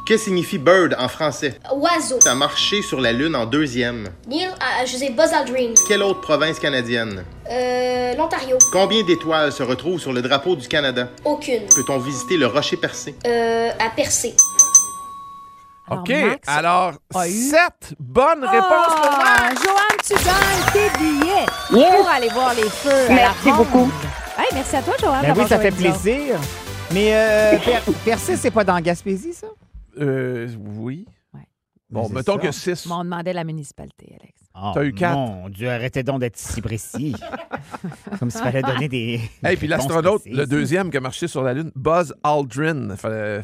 Que 0.08 0.18
signifie 0.18 0.58
bird 0.58 0.96
en 1.00 1.08
français? 1.08 1.60
Oiseau. 1.74 2.20
A 2.26 2.36
marché 2.36 2.82
sur 2.82 3.00
la 3.00 3.14
Lune 3.14 3.36
en 3.36 3.46
deuxième. 3.46 4.10
Neil, 4.28 4.46
euh, 4.48 4.86
je 4.86 4.98
sais 4.98 5.10
Buzz 5.12 5.32
Aldrin. 5.32 5.74
Quelle 5.88 6.02
autre 6.04 6.20
province 6.22 6.60
canadienne? 6.60 7.24
Euh, 7.50 8.14
L'Ontario. 8.16 8.58
Combien 8.74 9.04
d'étoiles 9.04 9.52
se 9.54 9.64
retrouvent 9.64 10.00
sur 10.00 10.12
le 10.12 10.22
drapeau 10.22 10.56
du 10.56 10.68
Canada? 10.68 11.08
Aucune. 11.24 11.64
Peut-on 11.76 12.00
visiter 12.00 12.36
le 12.38 12.48
rocher 12.48 12.78
percé? 12.78 13.16
Euh, 13.26 13.70
à. 13.80 14.34
Alors, 15.88 16.02
OK. 16.04 16.10
Max 16.10 16.48
Alors, 16.48 16.94
a 17.14 17.28
eu- 17.28 17.50
sept 17.50 17.94
bonnes 18.00 18.44
réponses 18.44 18.96
pour 18.96 19.10
Ah, 19.12 19.44
Max. 19.50 19.62
Joanne, 19.64 20.00
tu 20.04 20.14
gagnes 20.26 20.74
tes 20.74 20.98
billets 20.98 21.46
Yes. 21.86 21.96
pour 21.96 22.10
aller 22.10 22.30
voir 22.30 22.54
les 22.56 22.64
feux 22.70 22.90
à 23.10 23.14
Merci 23.14 23.46
la 23.50 23.54
beaucoup. 23.54 23.92
Hey, 24.38 24.48
merci 24.54 24.76
à 24.76 24.82
toi, 24.82 24.96
Joanne. 25.00 25.22
Ben 25.22 25.34
oui, 25.38 25.48
ça 25.48 25.60
fait 25.60 25.72
plaisir. 25.72 26.36
Mais 26.92 27.12
euh, 27.14 27.58
per- 27.60 27.92
Percé, 28.04 28.36
c'est 28.36 28.52
pas 28.52 28.64
dans 28.64 28.80
Gaspésie, 28.80 29.34
ça? 29.34 29.48
Euh, 30.00 30.48
oui. 30.78 31.06
Ouais. 31.34 31.42
Bon, 31.90 32.08
c'est 32.08 32.14
mettons 32.14 32.36
ça. 32.36 32.40
que 32.40 32.52
six. 32.52 32.86
Mais 32.88 32.94
on 32.94 33.04
demandait 33.04 33.34
la 33.34 33.44
municipalité, 33.44 34.16
Alex. 34.20 34.38
Oh, 34.56 34.72
T'as 34.74 34.84
eu 34.84 34.94
quatre. 34.94 35.16
Mon 35.16 35.50
Dieu, 35.50 35.70
arrêtez 35.70 36.04
donc 36.04 36.20
d'être 36.20 36.38
si 36.38 36.62
précis. 36.62 37.16
Comme 38.20 38.30
s'il 38.30 38.42
fallait 38.42 38.62
donner 38.62 38.90
des. 38.90 39.22
Et 39.50 39.56
puis 39.58 39.68
l'astronaute, 39.68 40.24
le 40.26 40.46
deuxième 40.46 40.92
qui 40.92 40.98
a 40.98 41.00
marché 41.02 41.28
sur 41.28 41.42
la 41.44 41.54
Lune, 41.54 41.72
Buzz 41.76 42.14
Aldrin. 42.24 42.96
Fallait, 42.98 43.42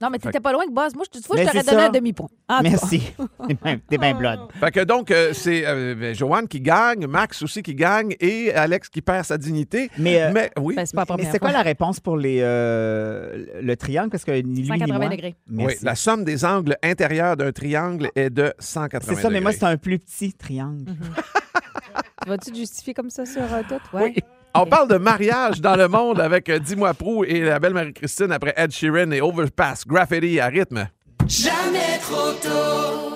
Non, 0.00 0.08
mais 0.10 0.18
t'étais 0.18 0.40
pas 0.40 0.52
loin 0.52 0.64
que 0.64 0.72
Buzz. 0.72 0.94
Moi, 0.94 1.04
je, 1.12 1.20
tu 1.20 1.26
vois, 1.26 1.36
je 1.36 1.42
t'aurais 1.44 1.62
donné 1.62 1.76
ça. 1.78 1.86
un 1.86 1.90
demi-point. 1.90 2.28
En. 2.48 2.62
Merci. 2.62 3.12
T'es 3.88 3.98
bien- 3.98 4.14
blood. 4.14 4.40
Fait 4.60 4.70
que 4.70 4.80
donc, 4.84 5.10
euh, 5.10 5.32
c'est 5.34 5.66
euh, 5.66 5.94
ben, 5.94 6.14
Joanne 6.14 6.48
qui 6.48 6.60
gagne, 6.60 7.06
Max 7.06 7.42
aussi 7.42 7.62
qui 7.62 7.74
gagne 7.74 8.14
et 8.18 8.50
Alex 8.54 8.88
qui 8.88 9.02
perd 9.02 9.26
sa 9.26 9.36
dignité. 9.36 9.90
Mais, 9.98 10.22
euh, 10.22 10.30
Mais 10.32 10.50
oui, 10.58 10.74
Ben, 10.74 10.86
c'est 10.86 10.96
pas 10.96 11.04
la 11.08 11.16
Mais 11.16 11.28
c'est 11.30 11.38
quoi 11.38 11.52
la 11.52 11.60
réponse 11.62 12.00
pour 12.00 12.16
les, 12.16 12.38
euh, 12.40 13.44
le 13.60 13.76
triangle? 13.76 14.08
Parce 14.10 14.24
que 14.24 14.32
ni 14.32 14.62
lui 14.62 14.70
ni 14.70 14.78
180 14.78 14.98
moi... 14.98 15.08
degrés. 15.08 15.34
oui, 15.50 15.64
Merci. 15.66 15.84
la 15.84 15.94
somme 15.94 16.24
des 16.24 16.44
angles 16.46 16.76
intérieurs 16.82 17.36
d'un 17.36 17.52
triangle 17.52 18.10
est 18.16 18.30
de 18.30 18.54
180 18.58 19.14
C'est 19.16 19.20
ça, 19.20 19.28
mais 19.28 19.40
moi, 19.40 19.50
degrés. 19.50 19.66
c'est 19.68 19.72
un 19.72 19.76
plus 19.76 19.98
petit 19.98 20.32
triangle. 20.32 20.84
Vas-tu 22.26 22.52
te 22.52 22.56
justifier 22.56 22.94
comme 22.94 23.10
ça 23.10 23.26
sur 23.26 23.42
euh, 23.42 23.62
tout? 23.68 23.96
Ouais. 23.96 24.14
Oui. 24.16 24.22
On 24.54 24.66
parle 24.66 24.88
de 24.88 24.96
mariage 24.96 25.60
dans 25.60 25.76
le 25.76 25.86
monde 25.86 26.20
avec 26.20 26.48
euh, 26.48 26.58
Dis-moi 26.58 26.92
Prou 26.94 27.24
et 27.24 27.40
la 27.40 27.60
belle 27.60 27.72
Marie-Christine 27.72 28.32
après 28.32 28.52
Ed 28.56 28.72
Sheeran 28.72 29.12
et 29.12 29.20
Overpass 29.20 29.86
Graffiti 29.86 30.40
à 30.40 30.46
rythme. 30.46 30.88
Jamais 31.28 31.98
trop 32.02 32.32
tôt. 32.32 33.09